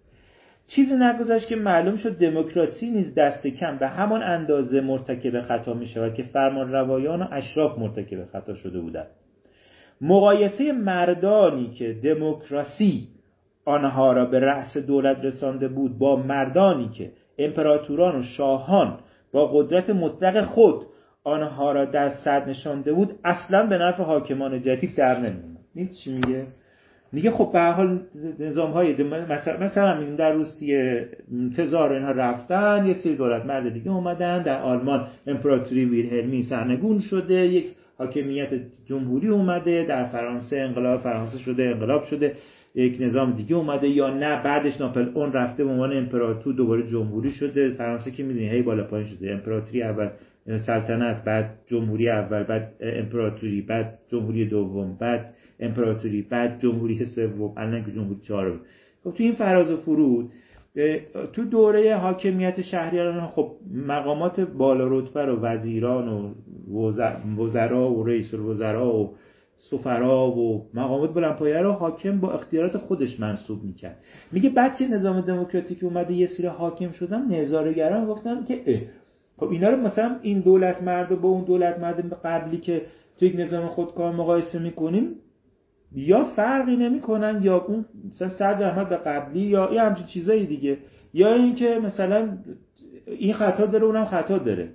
[0.67, 5.87] چیزی نگذشت که معلوم شد دموکراسی نیز دست کم به همان اندازه مرتکب خطا می
[5.87, 9.07] شود که فرمان روایان و اشراف مرتکب خطا شده بودند.
[10.01, 13.09] مقایسه مردانی که دموکراسی
[13.65, 18.99] آنها را به رأس دولت رسانده بود با مردانی که امپراتوران و شاهان
[19.33, 20.87] با قدرت مطلق خود
[21.25, 26.47] آنها را در صد نشانده بود اصلا به نفع حاکمان جدید در نمیومد چی میگه؟
[27.17, 28.01] میگه خب به حال
[28.41, 31.09] نظام های مثلا مثلا در روسیه
[31.57, 37.35] تزار اینها رفتن یه سری دولت مرد دیگه اومدن در آلمان امپراتوری ویلهلمی سرنگون شده
[37.35, 37.67] یک
[37.99, 38.51] حاکمیت
[38.85, 42.33] جمهوری اومده در فرانسه انقلاب فرانسه شده انقلاب شده
[42.75, 47.31] یک نظام دیگه اومده یا نه بعدش ناپل اون رفته به عنوان امپراتور دوباره جمهوری
[47.31, 47.69] شده.
[47.69, 49.33] فرانسه که می‌دونی هی بالا پایین شده.
[49.33, 50.09] امپراتوری اول
[50.67, 57.85] سلطنت بعد جمهوری اول بعد امپراتوری بعد جمهوری دوم بعد امپراتوری بعد جمهوری سوم الان
[57.85, 58.61] که جمهوری چهارم.
[59.05, 60.31] خب تو این فراز و فرود
[61.33, 63.53] تو دوره حاکمیت شهریاران خب
[63.87, 66.33] مقامات بالا رتبه و وزیران و
[67.39, 69.09] وزرا و رئیس الوزراء و
[69.57, 73.97] سفرا و مقامات بلندپایه رو حاکم با اختیارات خودش منصوب می‌کرد.
[74.33, 78.81] میگه بعد که نظام دموکراتیک اومده یه سری حاکم شدن نظارگران گفتن که اه
[79.37, 82.83] خب اینا رو مثلا این دولت مرد با اون دولت مرد قبلی که
[83.19, 85.09] تو یک نظام خودکار مقایسه می‌کنیم
[85.93, 90.79] یا فرقی نمی‌کنن یا اون مثلا صد درصد به قبلی یا یه همچین چیزایی دیگه.
[91.15, 92.39] یا اینکه مثلا
[93.07, 94.69] این خطا داره اونم خطا داره.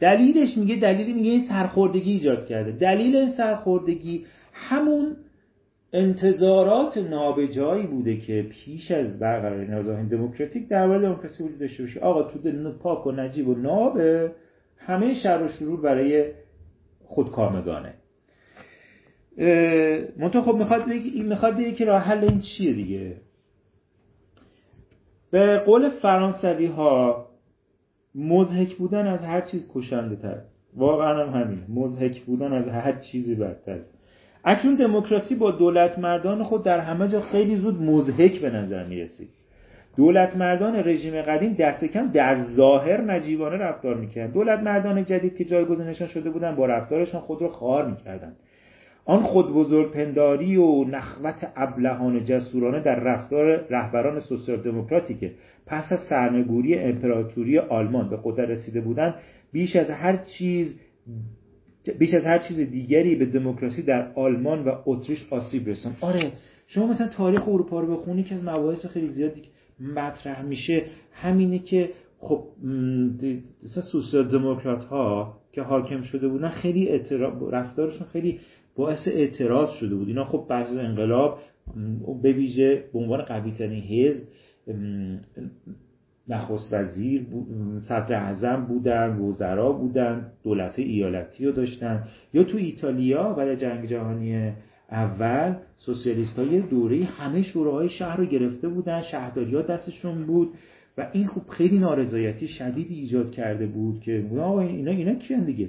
[0.00, 2.72] دلیلش میگه دلیلی میگه این سرخوردگی ایجاد کرده.
[2.72, 5.16] دلیل این سرخوردگی همون
[5.92, 12.00] انتظارات نابجایی بوده که پیش از برقراری نظام دموکراتیک درباره دموکراسی وجود داشته باشه.
[12.00, 14.32] آقا تو دل پاک و نجیب و نابه
[14.76, 16.32] همه شر و شرور برای
[17.04, 17.94] خودکامگانه
[20.16, 23.16] منطقه خب می‌خواد بگه می‌خواد بگه که راه حل این چیه دیگه.
[25.30, 27.26] به قول فرانسوی ها
[28.14, 30.36] مزهک بودن از هر چیز کشنده تر
[30.76, 33.78] واقعا هم همین مزهک بودن از هر چیزی بدتر
[34.44, 39.00] اکنون دموکراسی با دولت مردان خود در همه جا خیلی زود مزهک به نظر می
[39.00, 39.28] رسید
[39.96, 45.44] دولت مردان رژیم قدیم دست کم در ظاهر نجیبانه رفتار می‌کرد دولت مردان جدید که
[45.44, 48.36] جایگزینشان شده بودند با رفتارشان خود را خار می‌کردند.
[49.10, 55.30] آن خود بزرگ پنداری و نخوت ابلهان جسورانه در رفتار رهبران سوسیال دموکراتی
[55.66, 59.14] پس از سرنگوری امپراتوری آلمان به قدرت رسیده بودند
[59.52, 60.78] بیش از هر چیز
[61.98, 66.32] بیش از هر چیز دیگری به دموکراسی در آلمان و اتریش آسیب رسان آره
[66.66, 69.42] شما مثلا تاریخ اروپا رو بخونی که از مباحث خیلی زیادی
[69.80, 70.82] مطرح میشه.
[71.12, 72.44] همینه که خب
[73.64, 77.00] مثلا سوسیال دموکرات ها که حاکم شده بودن خیلی
[77.50, 78.40] رفتارشون خیلی
[78.80, 80.08] باعث اعتراض شده بود.
[80.08, 81.38] اینا خب بعد انقلاب
[82.22, 84.24] به ویژه به عنوان قوی ترین حزب
[86.28, 87.26] نخست وزیر
[87.88, 92.04] صدر اعظم بودن وزرا بودن دولت ایالتی رو داشتن.
[92.32, 94.52] یا تو ایتالیا بعد جنگ جهانی
[94.90, 100.48] اول سوسیالیست های دوره همه شوراهای شهر رو گرفته بودن شهرداری ها دستشون بود
[100.98, 105.68] و این خوب خیلی نارضایتی شدیدی ایجاد کرده بود که اینا اینا کیان دیگه؟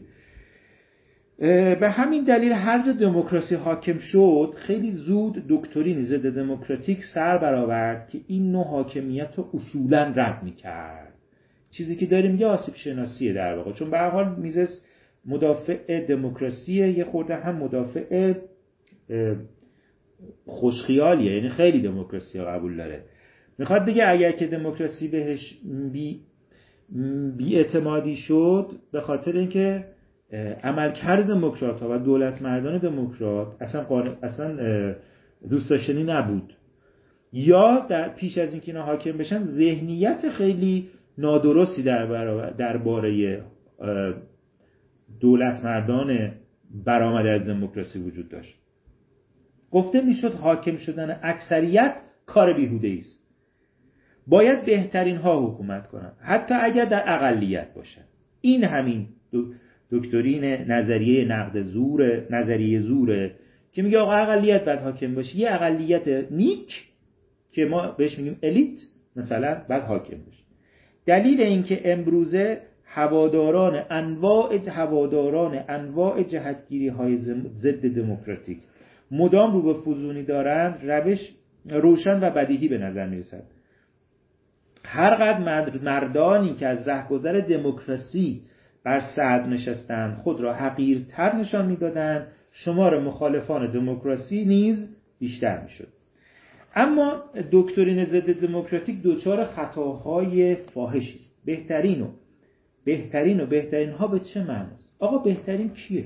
[1.79, 8.07] به همین دلیل هر جا دموکراسی حاکم شد خیلی زود دکترین ضد دموکراتیک سر برآورد
[8.09, 11.13] که این نوع حاکمیت رو اصولا رد می‌کرد.
[11.71, 13.71] چیزی که داریم یه آسیب شناسیه در واقع.
[13.71, 14.81] چون به حال میزس
[15.25, 18.33] مدافع دموکراسیه یه خورده هم مدافع
[20.45, 21.35] خوشخیالیه.
[21.35, 23.03] یعنی خیلی دموکراسی قبول داره.
[23.57, 25.57] می‌خواد بگه اگر که دموکراسی بهش
[25.91, 26.19] بی,
[27.37, 29.85] بی اعتمادی شد به خاطر اینکه
[30.63, 33.85] عملکرد دموکرات ها و دولت مردان دموکرات اصلا,
[34.23, 34.55] اصلا
[35.49, 36.53] دوست داشتنی نبود.
[37.33, 42.05] یا در پیش از اینکه اینا حاکم بشن ذهنیت خیلی نادرستی در
[42.49, 43.41] درباره
[45.19, 46.31] دولت مردان
[46.85, 48.55] برآمده از دموکراسی وجود داشت.
[49.71, 53.21] گفته می‌شد حاکم شدن اکثریت کار بیهوده است.
[54.27, 58.07] باید بهترین ها حکومت کنند حتی اگر در اقلیت باشند
[58.41, 59.07] این همین
[59.91, 63.31] دکترین نظریه نقد زور نظریه زوره
[63.73, 66.85] که میگه آقا اقلیت باید حاکم باشه یه اقلیت نیک
[67.51, 68.79] که ما بهش میگیم الیت
[69.15, 70.43] مثلا بعد حاکم باشه
[71.05, 77.17] دلیل اینکه امروزه هواداران انواع هواداران انواع جهتگیری های
[77.55, 78.57] ضد دموکراتیک
[79.11, 81.19] مدام رو به فزونی دارند روش
[81.69, 83.43] روشن و بدیهی به نظر می‌رسد.
[84.85, 85.39] هر
[85.83, 88.41] مردانی که از رهگذر دموکراسی
[88.83, 92.27] بر صد نشستند خود را حقیرتر نشان می‌دادند.
[92.51, 94.87] شمار مخالفان دموکراسی نیز
[95.19, 95.87] بیشتر می‌شد.
[96.75, 101.35] اما دکترین ضد دموکراتیک دچار خطاهای فاحشی است.
[101.45, 102.07] بهترین و
[102.85, 106.05] بهترین و بهترین ها به چه معناست؟ آقا بهترین کیه؟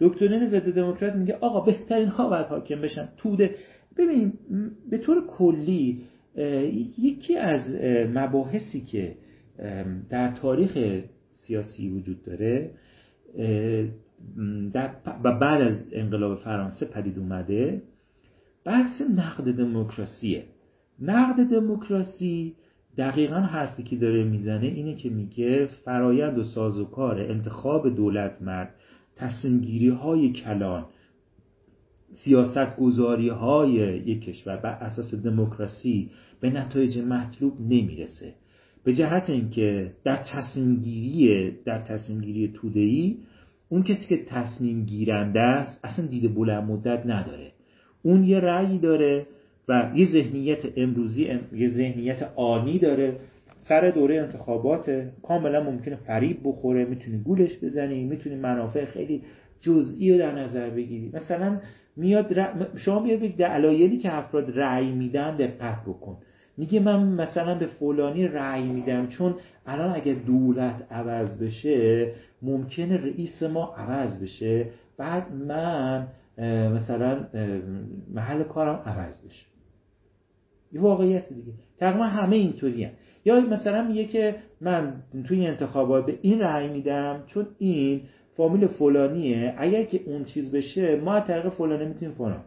[0.00, 3.08] دکترین ضد دموکرات میگه آقا بهترین ها باید حاکم بشن.
[3.16, 3.54] توده.
[3.96, 4.32] ببین
[4.90, 6.02] به طور کلی
[6.98, 7.76] یکی از
[8.14, 9.14] مباحثی که
[10.10, 11.02] در تاریخ
[11.46, 12.70] سیاسی وجود داره
[15.24, 17.82] و بعد از انقلاب فرانسه پدید اومده.
[18.64, 20.44] بحث نقد دموکراسیه.
[21.00, 22.54] نقد دموکراسی
[22.96, 28.74] دقیقا حرفی که داره می‌زنه اینه که میگه فرایند و سازوکار انتخاب دولت مرد
[29.16, 30.86] تصمیمگیری های کلان
[32.24, 33.72] سیاست گذاری های
[34.06, 38.34] یک کشور بر اساس دموکراسی به نتایج مطلوب نمی‌رسه.
[38.84, 43.16] به جهت اینکه در تصمیم گیری در تصمیم گیری توده‌ای
[43.68, 47.52] اون کسی که تصمیم گیرنده است اصلا دیده بلند مدت نداره.
[48.02, 49.26] اون یه رأی داره
[49.68, 53.16] و یه ذهنیت امروزی یه ذهنیت آنی داره.
[53.68, 59.22] سر دوره انتخابات کاملا ممکنه فریب بخوره می‌تونی گولش بزنی می‌تونی منافع خیلی
[59.60, 61.10] جزئی رو در نظر بگیری.
[61.14, 61.60] مثلا
[61.96, 62.36] میاد
[62.76, 66.16] شما بیا بگید دلایلی که افراد رأی میدن دقت بکن.
[66.56, 69.34] میگه من مثلا به فلانی رأی میدم چون
[69.66, 74.70] الان اگر دولت عوض بشه ممکنه رئیس ما عوض بشه.
[74.98, 76.08] بعد من
[76.74, 77.28] مثلا
[78.14, 79.46] محل کارم عوض بشه.
[80.72, 81.52] یه واقعیت دیگه.
[81.78, 82.88] تقریبا همه اینطوری
[83.24, 88.00] یا مثلا میگه که من توی انتخابات به این رأی میدم چون این
[88.36, 89.54] فامیل فلانیه.
[89.58, 92.44] اگر که اون چیز بشه ما از طریق فلانه می‌تونیم فلان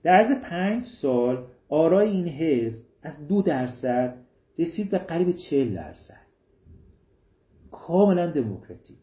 [0.03, 4.15] در عرض 5 سال آرای این حزب از دو درصد
[4.59, 6.23] رسید به قریب 40 درصد.
[7.71, 8.97] کاملا دموکراتیک.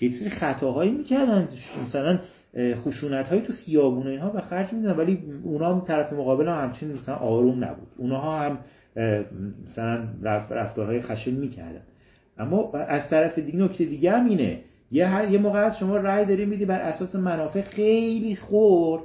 [0.00, 1.48] یه سری خطاهایی می‌کردن
[1.82, 2.18] مثلا
[2.56, 6.92] خشونت هایی تو خیابون اینها به خرج میدن ولی اونا هم طرف مقابل هم همچین
[6.92, 7.88] مثلا آروم نبود.
[7.96, 8.58] اونها هم
[9.64, 10.08] مثلا
[10.50, 11.82] رفتارهای خشن می‌کردن.
[12.38, 14.60] اما از طرف دیگه نکته دیگه هم اینه
[14.90, 19.02] یه, یه موقع از شما رأی داری میدی بر اساس منافع خیلی خور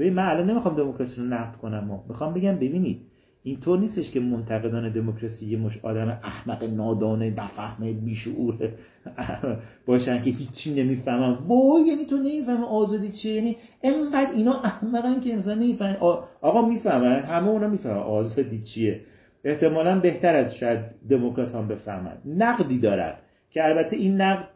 [0.00, 3.00] ببین من الان نمی‌خوام دموکراسی رو نقد کنم می‌خوام بگم ببینید
[3.42, 8.54] اینطور نیستش که منتقدان دموکراسی یه مش آدم احمق نادانه نفهمه بیشعور
[9.86, 11.32] باشن که هیچی نمی‌فهمن.
[11.32, 15.96] وای یعنی تو نمی‌فهمه آزادی چیه؟ یعنی انقدر اینا احمقن که مثلا نمی‌فهمن
[16.40, 19.00] آقا می‌فهمن همه اونا می‌فهمن آزادی چیه.
[19.44, 20.80] احتمالا بهتر از شاید
[21.10, 22.16] دموکرات هم بفهمن.
[22.26, 23.14] نقدی دارن
[23.50, 24.48] که البته این نقد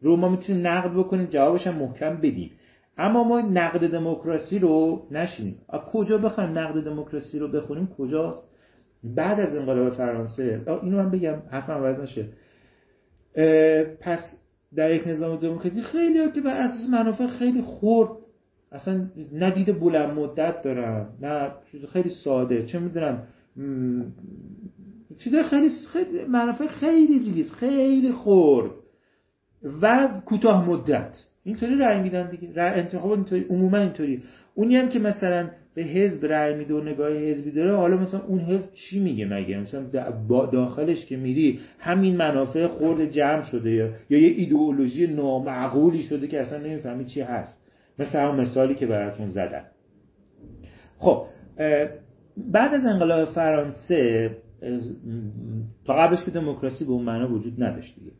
[0.00, 2.50] رو ما می‌تونیم نقد بکنیم جوابش هم محکم بدیم.
[2.98, 5.58] اما ما نقد دموکراسی رو نشینیم.
[5.92, 8.48] کجا بخوایم نقد دموکراسی رو بخونیم؟ کجاست؟
[9.04, 10.62] بعد از انقلاب فرانسه.
[10.82, 11.42] اینو من بگم.
[11.50, 12.28] حرفم عوض نشه.
[14.00, 14.36] پس
[14.74, 18.10] در یک نظام دموکراسی خیلی که بر اساس منافع خیلی خورد
[18.72, 21.50] اصلا ندید بلند مدت دارن نه
[21.92, 22.66] خیلی ساده.
[22.66, 23.22] چه می‌دونم؟
[25.18, 28.70] چیز خیلی خیلی منافع خیلی ریلیز خیلی خورد
[29.82, 31.16] و کوتاه مدت.
[31.44, 32.48] اینطوری رأی میدن دیگه.
[32.54, 34.22] رأی انتخاب اینطوری عموما اینطوری.
[34.54, 38.40] اونی هم که مثلا به حزب رأی میده و نگاه حزبی داره حالا مثلا اون
[38.40, 39.84] حزب چی میگه مگه؟ مثلا
[40.52, 46.40] داخلش که میری همین منافع خورد جمع شده یا یا یه ایدئولوژی نامعقولی شده که
[46.40, 47.62] اصلا نمی‌فهمی چی هست.
[47.98, 49.64] مثل همون مثالی که براتون زدم.
[50.98, 51.26] خب
[52.36, 54.30] بعد از انقلاب فرانسه
[55.84, 58.12] تا قبلش که دموکراسی به اون معنا وجود نداشت دیگه.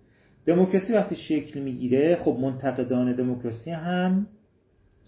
[0.47, 4.27] دموکراسی وقتی شکل می‌گیره خب منتقدان دموکراسی هم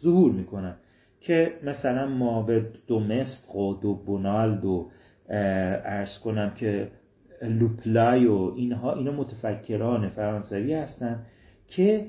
[0.01, 0.77] ظهور می‌کنن
[1.21, 4.91] که مثلا ما به دومست و دو بونالد و
[5.29, 6.89] ارز کنم که
[7.43, 11.27] لوپلای و اینها اینا متفکران فرانسوی هستن
[11.69, 12.07] که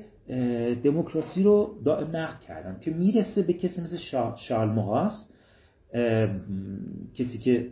[0.84, 3.98] دموکراسی رو دائم نقد کردن که می‌رسه به کسی مثل
[4.38, 5.32] شالمغاس
[7.16, 7.68] کسی که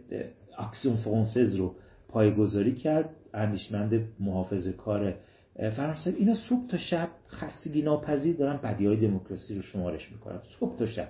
[0.57, 1.75] اکسیون فرانسز رو
[2.07, 5.13] پایگذاری کرد اندیشمند محافظ کار
[5.55, 10.39] فرانسه اینا صبح تا شب خستگی ناپذیر دارن بدی های دموکراسی رو شمارش می‌کنن.
[10.59, 11.07] صبح تا شب.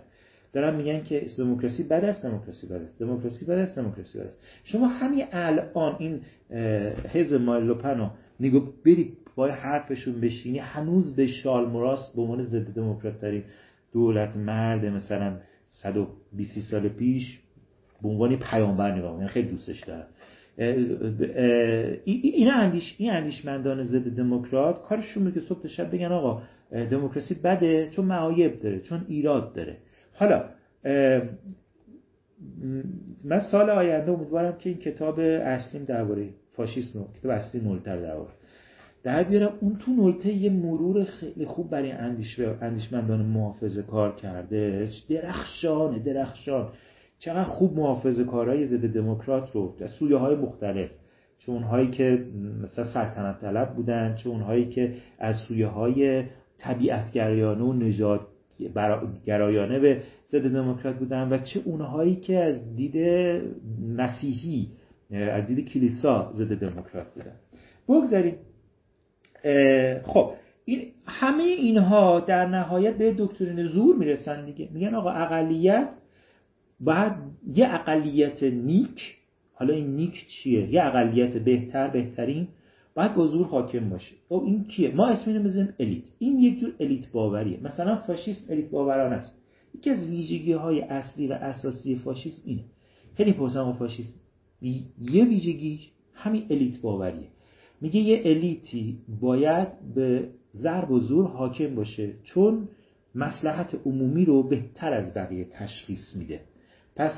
[0.54, 3.00] دارن میگن که دموکراسی بد است دموکراسی بد است.
[3.00, 4.38] دموکراسی بد است دموکراسی بد است.
[4.64, 6.22] شما همین الان این
[7.14, 10.60] حزب مایلوپن رو نگو بری با حرفشون بشینی.
[10.60, 13.44] هنوز به شال مراست به عنوان ضد دموکرات ترین
[13.94, 15.38] دولت مرد مثلا
[15.68, 17.40] 120 سال پیش
[18.02, 20.08] به عنوان پیامبر نگاه خیلی دوستش دارم.
[22.06, 26.42] این اندیش این اندیشمندان ضد دموکرات کارشون که صبح شب بگن آقا
[26.72, 29.78] دموکراسی بده چون معایب داره چون ایراد داره.
[30.14, 30.44] حالا
[33.26, 38.30] من سال آینده امیدوارم که این کتاب اصلیم درباره فاشیسم کتاب اصلی نولتر درباره.
[39.04, 44.90] در بیارم اون تو نولته یه مرور خیلی خوب برای اندیش اندیشمندان محافظه کار کرده.
[45.10, 46.70] درخشانه درخشان.
[47.24, 50.92] چقدر خوب محافظه کارهای ضد دموکرات رو از سویه های مختلف
[51.40, 52.26] چه اونهایی که
[52.62, 56.24] مثلا سلطنت طلب بودن چه اونهایی که از سویه های
[56.58, 58.22] طبیعتگرایانه و نجات
[59.26, 62.98] گرایانه به ضد دموکرات بودن و چه اونهایی که از دید
[63.98, 64.68] مسیحی
[65.12, 67.36] از دید کلیسا ضد دموکرات بودن.
[67.90, 68.36] بگذاریم.
[70.04, 70.34] خب
[70.66, 74.70] این همه اینها در نهایت به دکترین زور می‌رسن دیگه.
[74.74, 75.90] میگن آقا اقلیت
[76.80, 77.18] بعد
[77.54, 79.18] یه اقلیت نیک
[79.54, 82.48] حالا این نیک چیه؟ یه اقلیت بهتر بهترین
[82.96, 84.16] باید با زور حاکم باشه.
[84.30, 86.04] خب این کیه؟ ما اسم اینو بزنیم الیت.
[86.20, 87.60] این یک جور الیت باوریه.
[87.64, 89.38] مثلا فاشیسم الیت باوران است.
[89.76, 92.64] یکی از ویژگی های اصلی و اساسی فاشیسم اینه.
[93.16, 94.14] خیلی پرسن فاشیسم
[95.02, 95.80] یه ویژگی
[96.14, 97.28] همین الیت باوریه.
[97.82, 102.68] میگه یه الیتی باید به ضرب و زور حاکم باشه چون
[103.16, 106.42] مسلحت عمومی رو بهتر از بقیه تشخیص میده.
[106.96, 107.14] پس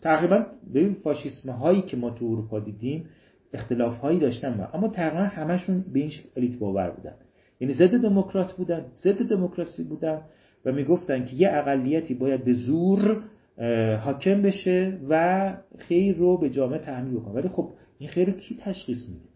[0.00, 3.08] تقریبا ببین فاشیسم هایی که ما تو اروپا دیدیم
[3.52, 7.14] اختلاف هایی داشتن اما تقریبا همشون به این الیت باور بودن.
[7.60, 10.20] یعنی ضد دموکرات بودن ضد دموکراسی بودن
[10.64, 13.22] و می‌گفتن که یه اقلیتی باید به زور
[13.96, 17.34] حاکم بشه و خیر رو به جامعه تحمیل بکنه.
[17.34, 19.28] ولی خب این خیر رو کی تشخیص میده؟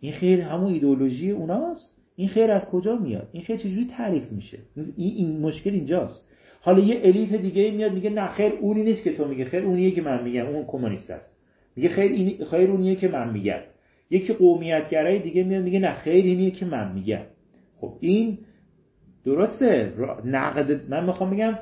[0.00, 1.96] این خیر همون ایدئولوژی اوناست.
[2.16, 6.25] این خیر از کجا میاد؟ این خیر چجوری تعریف میشه؟ این, این مشکل اینجاست.
[6.66, 9.90] حالا یه الیت دیگه میاد میگه نه خیر اونی نیست که تو میگه خیر اونیه
[9.90, 11.36] که من میگم اون کمونیست است.
[11.76, 13.60] میگه خیر این خیر اونیه که من میگم.
[14.10, 17.22] یکی قومیتگرای دیگه میاد میگه نه خیر اینیه که من میگم.
[17.80, 18.38] خب این
[19.24, 19.92] درسته.
[20.24, 21.58] نقد من می‌خوام بگم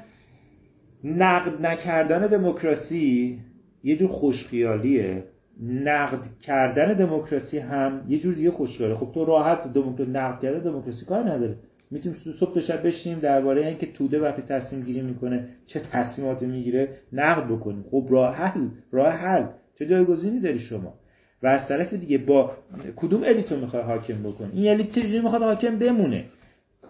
[1.05, 3.39] نقد نکردن دموکراسی
[3.85, 5.25] یه جور خوشخیالیه.
[5.63, 8.95] نقد کردن دموکراسی هم یه جور دیگه خوشخیاله.
[8.95, 11.57] خب تو راحت دموکراسی نقد کردن دموکراسی کار نداره.
[11.95, 16.89] می‌تونیم صبح تا شب بشینیم درباره اینکه توده وقتی تصمیم گیری می‌کنه چه تصمیماتی می‌گیره
[17.13, 17.85] نقد بکنیم.
[17.91, 19.47] خب راه حل راه حل.
[19.79, 20.95] چه جایگزینی داری شما؟
[21.43, 22.53] و از طرف دیگه با
[22.97, 26.25] کدوم الیت رو می‌خوای حاکم بکنی؟ این الیت چجوری می‌خواد حاکم بمونه؟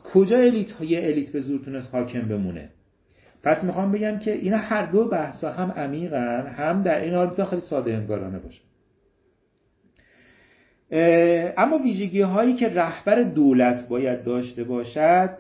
[0.05, 2.69] کجا الیت یه الیت به زور تونست حاکم بمونه؟
[3.43, 7.63] پس می‌خوام بگم که اینا هر دو بحثا هم عمیقن هم در این حال خیلی
[7.63, 8.61] ساده انگارانه باشه
[11.57, 15.31] اما ویژگی هایی که رهبر دولت باید داشته باشد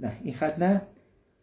[0.00, 0.82] نه این خط نه.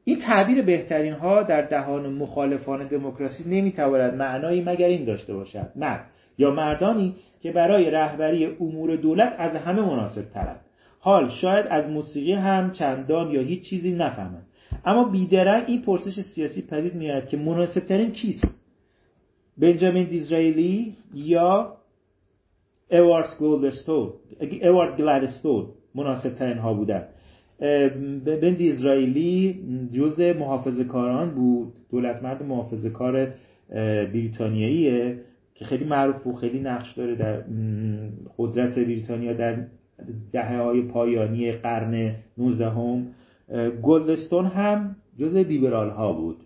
[0.04, 5.72] این تعبیر بهترین ها در دهان مخالفان دموکراسی نمی‌تواند معنایی مگر این داشته باشد.
[5.76, 6.00] نه.
[6.38, 10.60] یا مردانی که برای رهبری امور دولت از همه مناسب ترند.
[11.00, 14.46] حال شاید از موسیقی هم چندان یا هیچ چیزی نفهمند.
[14.86, 18.61] اما بیدرنگ این پرسش سیاسی پدید میاد که مناسب ترین کیست؟
[19.58, 21.78] بنجامین دیزرائیلی یا
[22.92, 24.10] اوارد گولدستون
[24.62, 27.08] اوارد گلادستون مناسب ترین ها بودن.
[28.26, 29.60] بن دیزرائیلی
[29.94, 31.74] جز محافظ کاران بود.
[31.92, 33.34] دولت مرد محافظ کار
[34.14, 35.20] بریتانیاییه
[35.56, 37.44] که خیلی معروف و خیلی نقش داره در
[38.38, 39.66] قدرت بریتانیا در
[40.32, 43.08] دهه های پایانی قرن 19 هم
[43.82, 46.38] گلدستون هم جز لیبرال ها بود.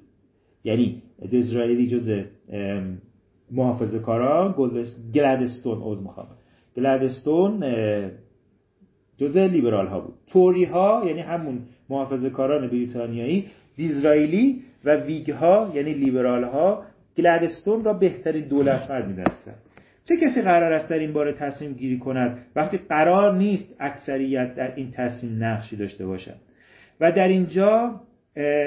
[0.63, 2.23] یعنی دیزرائیلی جز
[3.51, 4.55] محافظه کاران
[5.13, 6.27] گلدستون اوز می‌خوام.
[6.77, 7.63] گلدستون
[9.17, 10.13] جزء لیبرال ها بود.
[10.27, 16.83] توری ها یعنی همون محافظه کاران بریتانیایی دیزرائیلی و ویگ ها یعنی لیبرال ها
[17.17, 19.55] گلدستون را بهترین دولت مرد می‌دانستند
[20.07, 24.75] چه کسی قرار است در این باره تصمیم گیری کند؟ وقتی قرار نیست اکثریت در
[24.75, 26.35] این تصمیم نقشی داشته باشد
[26.99, 28.01] و در اینجا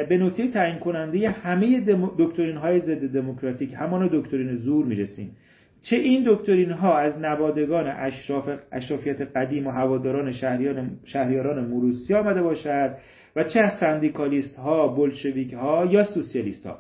[0.09, 1.81] به نکته تعیین کننده همه
[2.19, 5.37] دکترین های ضد دموکراتیک همان دکترین زور می‌رسیم.
[5.83, 12.43] چه این دکترین ها از نوادگان اشراف اشرافیت قدیم و هواداران شهریان شهریاران موروسی آمده
[12.43, 12.95] باشد
[13.37, 16.79] و چه از سندیکالیست ها بلشویک ها یا سوسیالیست ها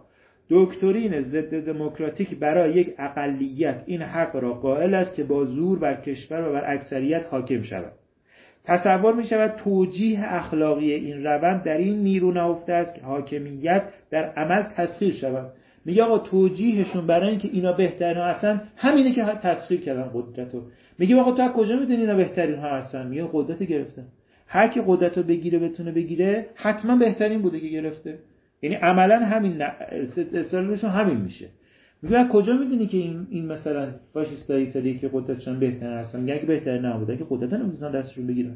[0.50, 6.00] دکترین ضد دموکراتیک برای یک اقلیت این حق را قائل است که با زور بر
[6.00, 7.92] کشور و بر اکثریت حاکم شود.
[8.68, 14.24] تصور می شود توجیه اخلاقی این روند در این نیرو نهفته است که حاکمیت در
[14.24, 15.52] عمل تسخیر شود.
[15.84, 20.62] میگه آقا توجیهشون برای اینکه اینا بهترین هستن همینه که تسخیر کردن قدرت رو.
[20.98, 24.04] میگه آقا تو از کجا می‌دونی اینا بهترین ها هستن؟ میگه قدرت گرفتن.
[24.46, 28.18] هر کی قدرت رو بگیره بتونه بگیره حتما بهترین بوده که گرفته.
[28.62, 29.62] یعنی عملا همین
[30.34, 31.46] استرالشون همین میشه.
[32.02, 36.84] از کجا می‌دونی که این این مثلا فاشیستای ایتالیا که قدرتشون بهترین هستن؟ اگه بهترین
[36.84, 38.54] نبوده که قدرت نمی‌تونن دستشون بگیرن.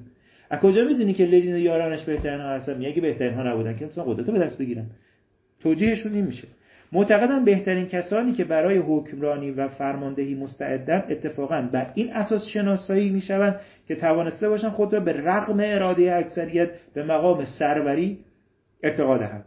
[0.51, 3.84] از کجا می‌دونی که لنین و یارانش بهترین ها هستن؟ میگه بهترین ها نبودن که
[3.84, 4.86] می‌تونن قدرت رو به دست بگیرن.
[5.61, 6.49] توجیهشون این میشه.
[6.93, 13.61] معتقدن بهترین کسانی که برای حکمرانی و فرماندهی مستعدن اتفاقا بر این اساس شناسایی می‌شوند
[13.88, 18.18] که توانسته باشن خود را به رغم اراده اکثریت به مقام سروری
[18.82, 19.45] ارتقا دهند.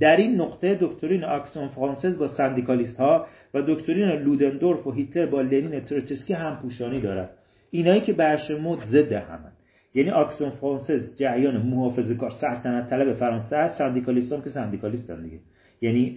[0.00, 5.40] در این نقطه دکترین آکسون فرانسز با سندیکالیست ها و دکترین لودندورف و هیتلر با
[5.40, 7.30] لنین تروتسکی هم پوشانی دارد.
[7.70, 9.52] اینایی که برشمرد ضد همن.
[9.94, 15.22] یعنی آکسون فرانسز جریان محافظه کار سلطنت طلب فرانسه است سندیکالیست هم که سندیکالیست هم
[15.22, 15.38] دیگه.
[15.80, 16.16] یعنی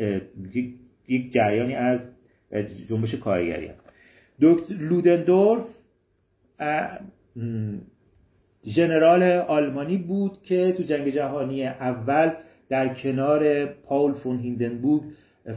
[1.08, 2.00] یک جریانی از
[2.90, 3.94] جنبش کارگری هست
[4.42, 5.64] دکتر لودندورف
[8.66, 12.32] ژنرال آلمانی بود که تو جنگ جهانی اول
[12.70, 15.02] در کنار پاول فون هیندنبورگ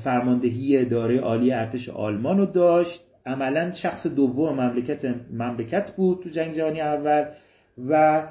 [0.04, 3.00] فرماندهی اداره عالی ارتش آلمان رو داشت.
[3.26, 7.24] عملا شخص دوم مملکت مملکت بود تو جنگ جهانی اول
[7.88, 8.22] و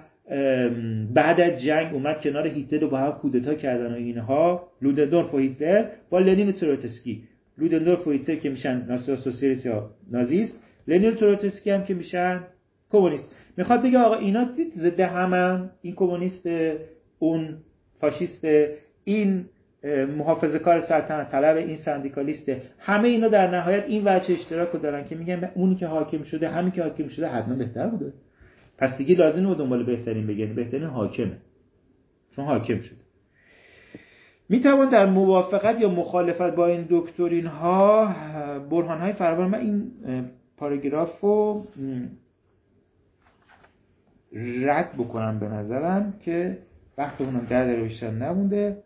[1.13, 4.67] بعد از جنگ اومد کنار هیتلر با هم کودتا کردن و اینها.
[4.81, 7.23] لودندورف و هیتلر با لنین تروتسکی.
[7.57, 12.39] لودندورف و هیتلر که میشن ناسیونال سوسیالیست یا نازیست لنین تروتسکی هم که میشن
[12.91, 13.31] کمونیست.
[13.57, 16.49] می‌خواد بگه آقا اینا دید ضد همن این کمونیست
[17.19, 17.57] اون
[18.01, 18.47] فاشیست
[19.03, 19.45] این
[20.17, 22.51] محافظه کار سلطنت طلب این سندیکالیست.
[22.79, 26.49] همه اینا در نهایت این وجه اشتراک رو دارن که میگن اونی که حاکم شده
[26.49, 28.13] همین که حاکم شده حتما بهتر بوده.
[28.77, 31.37] پس دیگه لازم رو دنبال بهترین بگن بهترین حاکمه.
[32.35, 32.99] چون حاکم شده.
[34.49, 38.15] می‌توان در موافقت یا مخالفت با این دکترین ها
[38.71, 39.49] برهان های فراوان.
[39.49, 39.91] من این
[40.57, 41.63] پاراگراف رو
[44.61, 46.57] رد بکنم به نظرم که
[46.97, 48.83] وقتمونم ده داره بیشتر نمونده.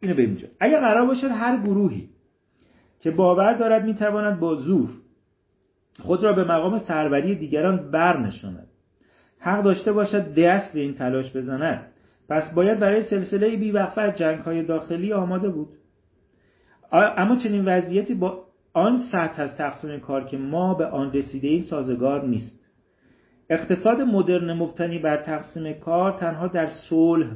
[0.00, 0.48] اینو بریم اینجا.
[0.60, 2.08] اگر قرار باشد هر گروهی
[3.00, 4.90] که باور دارد می‌تواند با زور
[5.98, 8.68] خود را به مقام سروری دیگران برنشاند
[9.38, 11.92] حق داشته باشد دست به این تلاش بزند.
[12.28, 15.68] پس باید برای سلسله بیوقفه از جنگ های داخلی آماده بود.
[16.92, 21.62] اما چنین وضعیتی با آن سطح از تقسیم کار که ما به آن رسیده این
[21.62, 22.65] سازگار نیست.
[23.50, 27.26] اقتصاد مدرن مبتنی بر تقسیم کار تنها در صلح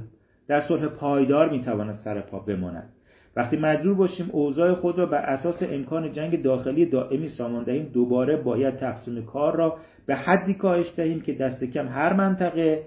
[0.49, 2.89] در صلح پایدار می‌تواند سر پا بماند.
[3.37, 8.37] وقتی مجبور باشیم اوضاع خود را بر اساس امکان جنگ داخلی دائمی سامان دهیم دوباره
[8.37, 12.83] باید تقسیم کار را به حدی کاهش دهیم که دست کم هر منطقه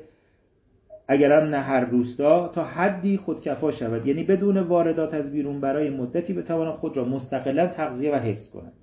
[1.08, 4.08] اگرم نه هر روستا تا حدی خودکفا شود.
[4.08, 8.74] یعنی بدون واردات از بیرون برای مدتی بتواند خود را مستقلا تغذیه و حفظ کند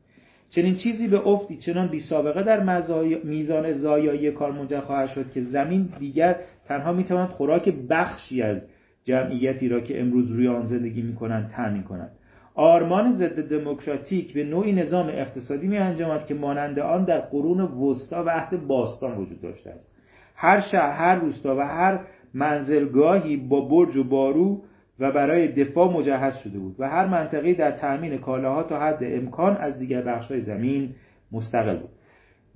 [0.50, 2.84] چنین چیزی به افتی چنان بی سابقه در
[3.24, 6.36] میزان زایایی کار منجر خواهد شد که زمین دیگر
[6.66, 8.62] تنها می‌تواند خوراک بخشی از
[9.04, 12.10] جمعیتی را که امروز روی آن زندگی می‌کنند تامین کند.
[12.54, 18.24] آرمان ضد دموکراتیک به نوعی نظام اقتصادی می انجامد که مانند آن در قرون وسطا
[18.24, 19.90] و عهد باستان وجود داشته است.
[20.34, 22.00] هر شهر هر روستا و هر
[22.34, 24.62] منزلگاهی با برج و بارو
[25.00, 29.56] و برای دفاع مجهز شده بود و هر منطقه در تأمین کالاها تا حد امکان
[29.56, 30.90] از دیگر بخشهای زمین
[31.32, 31.90] مستقل بود.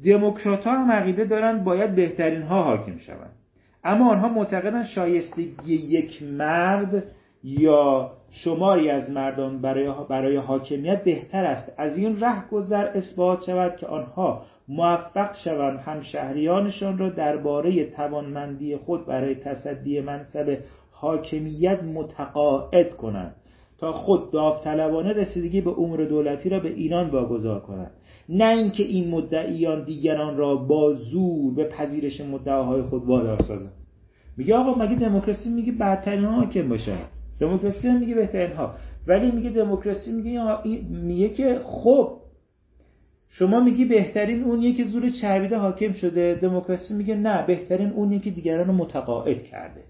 [0.05, 3.33] دموکرات ها هم عقیده دارند باید بهترین ها حاکم شوند.
[3.85, 7.05] اما آنها معتقدند شایستگی یک مرد
[7.45, 11.73] یا شماری از مردان برای, برای حاکمیت بهتر است.
[11.77, 19.07] از این ره گذر اثبات شود که آنها موفق شوند همشهریانشان را درباره توانمندی خود
[19.07, 20.59] برای تصدی منصب
[21.05, 23.35] حاکمیت متقاعد کنند
[23.79, 27.91] تا خود داوطلبانه رسیدگی به امور دولتی را به اینان واگذار کنند
[28.29, 33.73] نه اینکه این مدعیان دیگران را با زور به پذیرش مدعاهای خود وادار سازند.
[34.37, 36.99] میگه آقا مگه دموکراسی میگه بدترین ها حاکم باشن؟
[37.41, 38.75] دموکراسی میگه بهترین ها.
[39.07, 40.43] ولی میگه دموکراسی میگه
[40.91, 42.17] میگه که خب
[43.29, 48.31] شما میگی بهترین اونیه که زور چربیده حاکم شده دموکراسی میگه نه بهترین اونیه که
[48.31, 49.85] دیگران رو متقاعد کرده.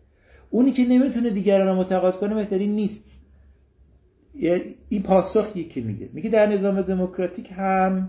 [0.54, 3.04] اونی که نمی‌تونه دیگران رو متقاعد کنه بهترین نیست.
[4.88, 6.08] این پاسخی که میگه.
[6.12, 8.08] میگه در نظام دموکراتیک هم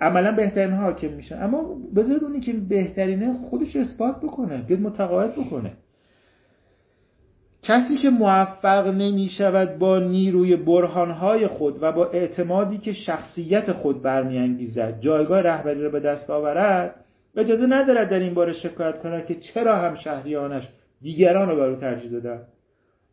[0.00, 1.42] عملا بهترین حاکم میشن.
[1.42, 5.72] اما بذارید اونی که بهترینه خودش اثبات بکنه بیاد متقاعد بکنه.
[7.62, 14.02] کسی که موفق نمی شود با نیروی برهانهای خود و با اعتمادی که شخصیت خود
[14.02, 16.94] برمیانگیزد جایگاه رهبری را به دست آورد
[17.36, 20.68] اجازه ندارد در این باره شکایت کند که چرا هم شهریانش
[21.02, 22.42] دیگران رو بر او ترجیح دادن.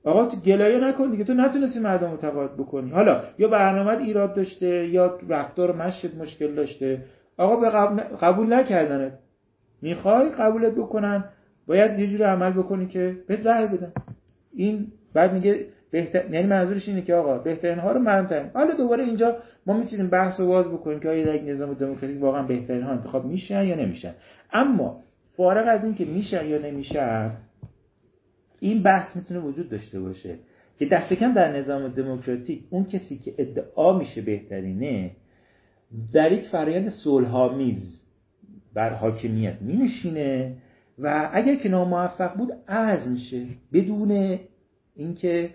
[0.04, 1.24] آقا تو گلایه نکن دیگه.
[1.24, 2.92] تو نتونستی مردم متقاعد بکنی.
[2.92, 7.06] حالا یا برنامه ایراد داشته یا رفتار مشید مشکل داشته.
[7.38, 7.70] آقا به
[8.22, 9.14] قبول نکردنت.
[9.82, 11.24] می‌خوای قبولت بکنن.
[11.68, 13.92] باید یه جوری عمل بکنی که بهت رأی بدن.
[14.54, 19.04] این بعد میگه بهتر یعنی منظورش اینه که آقا بهترین ها رو مهمترین حالا دوباره
[19.04, 22.92] اینجا ما می‌تونیم بحث و باز بکنیم که آیا در نظام دموکراتیک واقعا بهترین ها
[22.92, 24.14] انتخاب میشن یا نمیشن.
[24.54, 25.04] اما
[25.38, 27.32] فارغ از اینکه میشن یا نمیشن
[28.60, 30.36] این بحث می‌تونه وجود داشته باشه
[30.80, 35.12] که دست کم در نظام دموکراتیک اون کسی که ادعا میشه بهترینه
[36.14, 38.02] در یک فرایند صلحآمیز
[38.74, 40.58] بر حاکمیت مینشینه
[41.00, 44.40] و اگر که ناموفق بود عزم میشه بدون
[44.96, 45.50] اینکه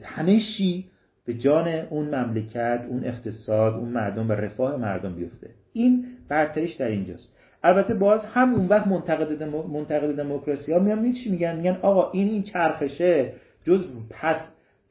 [0.00, 0.90] تنشی
[1.24, 5.50] به جان اون مملکت اون اقتصاد اون مردم و رفاه مردم بیفته.
[5.72, 7.32] این برتریش در اینجاست.
[7.68, 12.28] البته باز هم اون وقت منتقد, منتقد دموکراسی ها میان چی میگن؟ میگن آقا این
[12.28, 13.32] این چرخشه
[13.64, 14.40] جز پس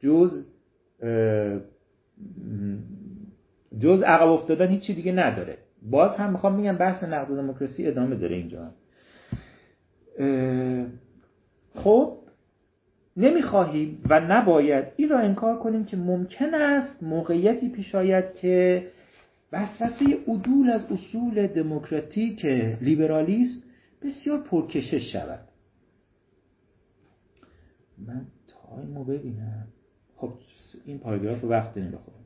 [0.00, 0.44] جز
[3.78, 5.58] جز عقب افتادن هیچی دیگه نداره.
[5.90, 8.70] باز هم می‌خوام میگم بحث نقد دموکراسی ادامه داره اینجا.
[11.74, 12.18] خب
[13.16, 18.86] نمی‌خواهیم و نباید این را انکار کنیم که ممکن است موقعیتی پیش آید که
[19.52, 22.44] وسوسه عدول از اصول دموکراتیک
[22.80, 23.60] لیبرالیسم
[24.02, 25.40] بسیار پرکشش شود.
[28.06, 29.66] من تایمو ببینم.
[30.16, 30.32] خب
[30.84, 32.18] این پاراگراف وقت نمی‌خورم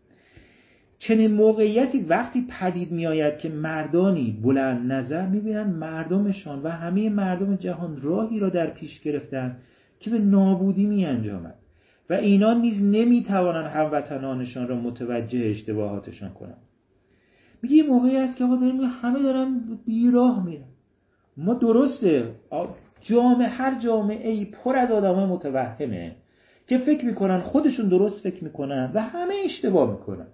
[0.98, 8.00] چنین موقعیتی وقتی پدید میآید که مردانی بلند نظر می‌بینند مردمشان و همه مردم جهان
[8.02, 9.56] راهی را در پیش گرفتن
[10.00, 11.54] که به نابودی می انجامد
[12.10, 16.62] و اینا نیز نمی‌توانند هموطنانشان را متوجه اشتباهاتشان کنند.
[17.70, 20.64] یه موقعی هست که آقا داریم همه دارن بیراه میرن.
[21.36, 22.28] ما درسته.
[23.00, 26.16] جامعه هر جامعه ای پر از آدم متوهمه
[26.66, 30.26] که فکر می‌کنن خودشون درست فکر می‌کنن و همه اشتباه می‌کنن.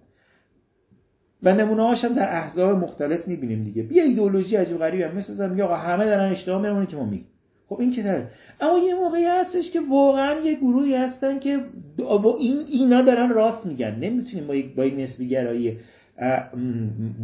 [1.43, 3.83] و نمونه هاشم در احزاب مختلف می‌بینیم دیگه.
[3.83, 7.27] بیا ایدئولوژی عجیب غریبی هم مثل میگه آقا همه دارن اشتباه میرن که ما میگیم.
[7.69, 11.61] خب این که داره اما یه موقعی هستش که واقعا یه گروهی هستن که
[12.39, 13.95] این اینا دارن راست میگن.
[13.95, 15.77] نمی‌تونیم با یک با یک نسبی گرایی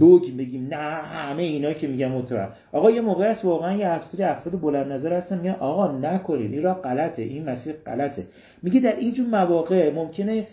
[0.01, 4.23] دوگ بگیم نه همه اینا که میگن متوجه آقا یه موقع است واقعا یه افسری
[4.23, 8.27] افراد بلند نظر هستن میگن آقا نکنید این راه غلطه این مسیر غلطه.
[8.63, 10.47] میگه در اینجور مواقع ممکنه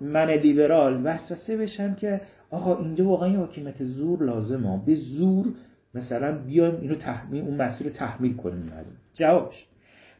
[0.00, 2.20] من لیبرال وسوسه بشم که
[2.50, 4.80] آقا اینجا واقعا یه حکیمت زور لازمه.
[4.86, 5.46] به زور
[5.94, 8.72] مثلا بیایم اینو تحمیل اون مسیر رو تحمیل کنیم.
[9.14, 9.66] جوابش.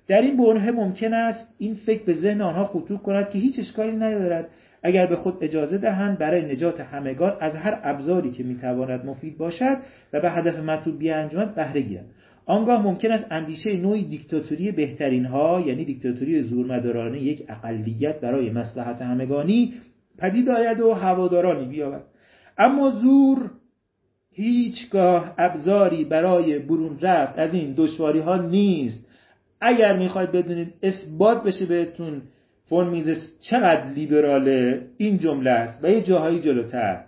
[0.08, 3.96] در این بره ممکن است این فکر به ذهن آنها خطور کند که هیچ اشکالی
[3.96, 4.48] ندارد
[4.82, 9.76] اگر به خود اجازه دهند برای نجات همگان از هر ابزاری که می‌تواند مفید باشد
[10.12, 12.10] و به هدف مطلوب بیانجامد بهره گیرند
[12.46, 19.02] آنگاه ممکن است اندیشه نوعی دیکتاتوری بهترین ها یعنی دیکتاتوری زورمدارانه یک اقلیت برای مصلحت
[19.02, 19.74] همگانی
[20.18, 22.02] پدید آید و هوادارانی بیابد.
[22.58, 23.50] اما زور
[24.32, 29.06] هیچگاه ابزاری برای برون رفت از این دشواری ها نیست.
[29.60, 32.22] اگر می‌خواید بدونید اثبات بشه بهتون
[32.70, 37.00] فون میزس چقدر لیبراله این جمله است و یه جاهایی جلوتر.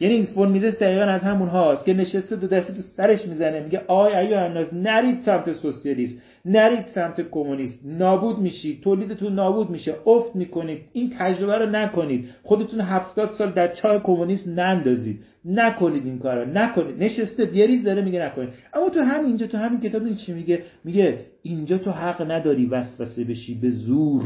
[0.00, 3.82] یعنی فون میزس دقیقا از همون هاست که نشسته دو دستی تو سرش می‌زنه میگه
[3.86, 9.94] آی ایها الناس نرید سمت سوسیالیسم نرید سمت کمونیست نابود میشید تولیدتون نابود میشه.
[10.06, 12.28] افت می‌کنید این تجربه رو نکنید.
[12.42, 15.20] خودتون هفتاد سال در چاه کمونیست نندازید.
[15.44, 17.02] نکنید این کارو نکنید.
[17.02, 18.48] نشسته یه ریز داره میگه نکنید.
[18.74, 23.54] اما تو همینجا تو همین کتاب چی میگه؟ میگه اینجا تو حق نداری وسوسه بشی
[23.54, 24.22] به زور.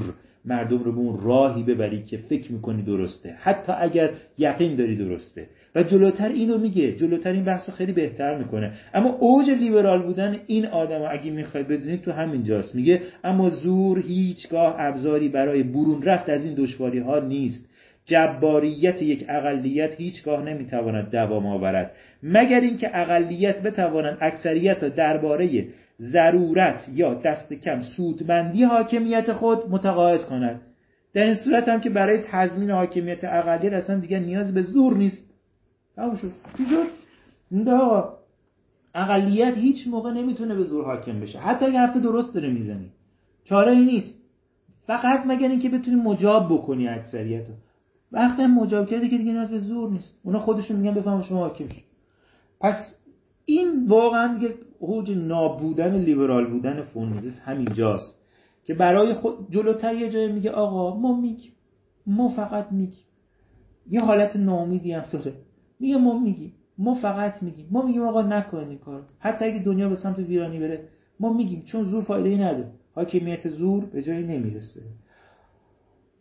[0.47, 3.35] مردم رو به اون راهی ببری که فکر می‌کنی درسته.
[3.39, 5.47] حتی اگر یقین داری درسته.
[5.75, 6.93] و جلوتر اینو میگه.
[6.93, 8.73] جلوتر این بحث خیلی بهتر می‌کنه.
[8.95, 12.75] اما اوج لیبرال بودن این آدم اگه می‌خواید بدونید تو همین جاست.
[12.75, 17.65] میگه اما زور هیچگاه ابزاری برای برون رفت از این دشواری ها نیست.
[18.07, 21.91] جباریت یک اقلیت هیچگاه نمی‌تواند دوام آورد.
[22.23, 25.65] مگر اینکه اقلیت بتواند اکثریت را درباره
[26.01, 30.61] ضرورت یا دست کم سودمندی حاکمیت خود متقاعد کند.
[31.13, 35.35] در این صورت هم که برای تضمین حاکمیت اقلیت اصلا دیگه نیاز به زور نیست.
[35.97, 36.33] تموم شد.
[36.57, 36.87] چی شد؟
[38.95, 41.39] اقلیت هیچ موقع نمی‌تونه به زور حاکم بشه.
[41.39, 42.91] حتی اگه حرف درست داره می‌زنی.
[43.45, 44.15] چاره ای نیست.
[44.87, 47.47] فقط مگر اینکه بتونی مجاب بکنی اکثریت
[48.13, 50.15] وقتی هم مجاب کردی که دیگه نیاز به زور نیست.
[50.23, 51.83] اونا خودشون میگن بفهم شما حاکم شد
[52.61, 52.95] پس
[53.45, 58.19] این واقعا دیگه اوج نابودن لیبرال بودن فونیزیس همینجاست
[58.65, 61.53] که برای خود جلوتر یه جای میگه آقا ما میگیم.
[62.07, 63.05] ما فقط میگیم.
[63.91, 65.35] یه حالت ناامیدی هم داره.
[65.81, 66.53] میگه ما میگیم.
[66.79, 67.67] ما فقط میگیم.
[67.71, 69.03] ما میگیم آقا نکنید این کارو.
[69.19, 70.89] حتی اگه دنیا به سمت ویرانی بره
[71.21, 74.81] ما میگیم چون زور فایده ای نداره حاکمیت زور به جایی نمی‌رسه.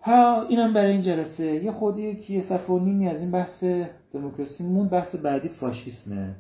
[0.02, 1.46] ها اینم برای این جلسه.
[1.46, 3.64] یه خودی که یه صفحه نیمی از این بحث
[4.12, 6.36] دموکراسی مون بحث بعدی فاشیسمه.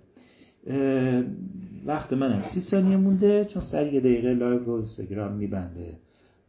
[1.85, 5.97] وقت منم سی ثانیه مونده چون سر یه دقیقه live رو اینستاگرام میبنده.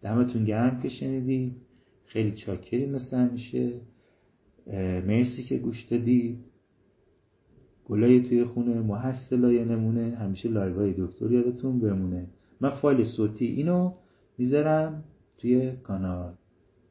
[0.02, 1.56] دمتون گرم که شنیدی.
[2.06, 3.72] خیلی چاکری مثل همیشه
[5.06, 6.38] مرسی که گوش دادی.
[7.84, 10.16] گلای توی خونه محصلای نمونه.
[10.16, 12.26] همیشه live های دکتر یادتون بمونه.
[12.60, 13.92] من فایل صوتی اینو
[14.38, 15.04] می‌ذارم
[15.38, 16.32] توی کانال.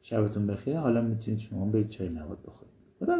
[0.02, 0.76] شبتون بخیر.
[0.76, 2.74] حالا می‌تونید شما برید چای نواد بخورید.
[2.98, 3.16] خدا